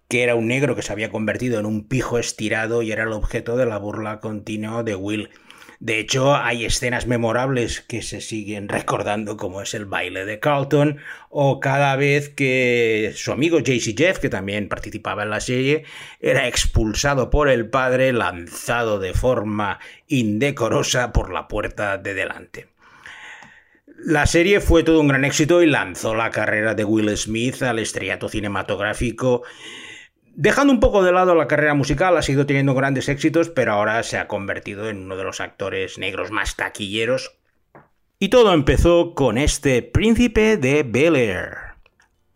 que 0.08 0.24
era 0.24 0.34
un 0.34 0.48
negro 0.48 0.74
que 0.74 0.82
se 0.82 0.92
había 0.92 1.10
convertido 1.10 1.60
en 1.60 1.66
un 1.66 1.86
pijo 1.86 2.18
estirado 2.18 2.82
y 2.82 2.90
era 2.90 3.04
el 3.04 3.12
objeto 3.12 3.56
de 3.56 3.64
la 3.64 3.78
burla 3.78 4.18
continua 4.18 4.82
de 4.82 4.96
Will. 4.96 5.30
De 5.78 6.00
hecho, 6.00 6.34
hay 6.34 6.64
escenas 6.64 7.06
memorables 7.06 7.82
que 7.82 8.02
se 8.02 8.20
siguen 8.20 8.68
recordando, 8.68 9.36
como 9.36 9.62
es 9.62 9.74
el 9.74 9.84
baile 9.84 10.24
de 10.24 10.40
Carlton, 10.40 10.98
o 11.30 11.60
cada 11.60 11.94
vez 11.94 12.30
que 12.30 13.12
su 13.14 13.30
amigo 13.30 13.60
JC 13.60 13.96
Jeff, 13.96 14.18
que 14.18 14.28
también 14.28 14.68
participaba 14.68 15.22
en 15.22 15.30
la 15.30 15.40
serie, 15.40 15.84
era 16.18 16.48
expulsado 16.48 17.30
por 17.30 17.48
el 17.48 17.70
padre, 17.70 18.12
lanzado 18.12 18.98
de 18.98 19.14
forma 19.14 19.78
indecorosa 20.08 21.12
por 21.12 21.32
la 21.32 21.46
puerta 21.46 21.96
de 21.98 22.14
delante. 22.14 22.75
La 23.98 24.26
serie 24.26 24.60
fue 24.60 24.82
todo 24.82 25.00
un 25.00 25.08
gran 25.08 25.24
éxito 25.24 25.62
y 25.62 25.66
lanzó 25.66 26.14
la 26.14 26.30
carrera 26.30 26.74
de 26.74 26.84
Will 26.84 27.16
Smith 27.16 27.62
al 27.62 27.78
estrellato 27.78 28.28
cinematográfico. 28.28 29.42
Dejando 30.34 30.72
un 30.72 30.80
poco 30.80 31.02
de 31.02 31.12
lado 31.12 31.34
la 31.34 31.48
carrera 31.48 31.72
musical, 31.72 32.16
ha 32.16 32.22
seguido 32.22 32.44
teniendo 32.44 32.74
grandes 32.74 33.08
éxitos, 33.08 33.48
pero 33.48 33.72
ahora 33.72 34.02
se 34.02 34.18
ha 34.18 34.28
convertido 34.28 34.90
en 34.90 34.98
uno 34.98 35.16
de 35.16 35.24
los 35.24 35.40
actores 35.40 35.96
negros 35.96 36.30
más 36.30 36.56
taquilleros. 36.56 37.38
Y 38.18 38.28
todo 38.28 38.52
empezó 38.52 39.14
con 39.14 39.38
este 39.38 39.82
Príncipe 39.82 40.58
de 40.58 40.82
Bel 40.82 41.16
Air. 41.16 41.65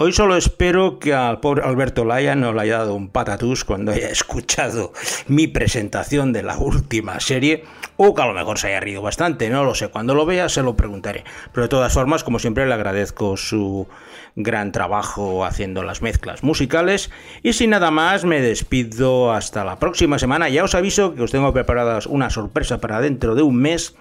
Hoy 0.03 0.15
solo 0.15 0.35
espero 0.35 0.99
que 0.99 1.13
al 1.13 1.41
pobre 1.41 1.63
Alberto 1.63 2.07
Laya 2.07 2.35
no 2.35 2.55
le 2.55 2.63
haya 2.63 2.79
dado 2.79 2.95
un 2.95 3.11
patatús 3.11 3.67
cuando 3.67 3.93
haya 3.93 4.09
escuchado 4.11 4.95
mi 5.29 5.47
presentación 5.47 6.33
de 6.33 6.43
la 6.43 6.57
última 6.57 7.21
serie, 7.21 7.65
o 7.99 8.15
que 8.15 8.23
a 8.23 8.27
lo 8.27 8.33
mejor 8.33 8.59
se 8.59 8.69
haya 8.69 8.81
rido 8.81 9.03
bastante, 9.03 9.51
no 9.51 9.63
lo 9.63 9.75
sé. 9.75 9.89
Cuando 9.89 10.15
lo 10.15 10.25
vea 10.25 10.49
se 10.49 10.63
lo 10.63 10.75
preguntaré. 10.75 11.25
Pero 11.53 11.65
de 11.65 11.69
todas 11.69 11.93
formas, 11.93 12.25
como 12.25 12.39
siempre, 12.39 12.65
le 12.65 12.73
agradezco 12.73 13.37
su 13.37 13.89
gran 14.37 14.73
trabajo 14.73 15.45
haciendo 15.45 15.83
las 15.83 16.01
mezclas 16.01 16.43
musicales. 16.43 17.11
Y 17.43 17.53
sin 17.53 17.69
nada 17.69 17.91
más, 17.91 18.25
me 18.25 18.41
despido 18.41 19.35
hasta 19.35 19.67
la 19.67 19.79
próxima 19.79 20.19
semana. 20.19 20.49
Ya 20.49 20.65
os 20.65 20.75
aviso 20.75 21.15
que 21.15 21.25
os 21.25 21.31
tengo 21.31 21.53
preparadas 21.53 22.07
una 22.07 22.31
sorpresa 22.31 22.81
para 22.81 23.03
dentro 23.03 23.35
de 23.35 23.43
un 23.43 23.57
mes 23.57 23.97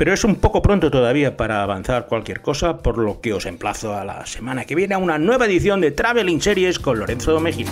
pero 0.00 0.14
es 0.14 0.24
un 0.24 0.36
poco 0.36 0.62
pronto 0.62 0.90
todavía 0.90 1.36
para 1.36 1.62
avanzar 1.62 2.06
cualquier 2.06 2.40
cosa, 2.40 2.78
por 2.78 2.96
lo 2.96 3.20
que 3.20 3.34
os 3.34 3.44
emplazo 3.44 3.94
a 3.94 4.02
la 4.02 4.24
semana 4.24 4.64
que 4.64 4.74
viene 4.74 4.94
a 4.94 4.98
una 4.98 5.18
nueva 5.18 5.44
edición 5.44 5.82
de 5.82 5.90
Traveling 5.90 6.40
Series 6.40 6.78
con 6.78 6.98
Lorenzo 6.98 7.38
Mejino. 7.38 7.70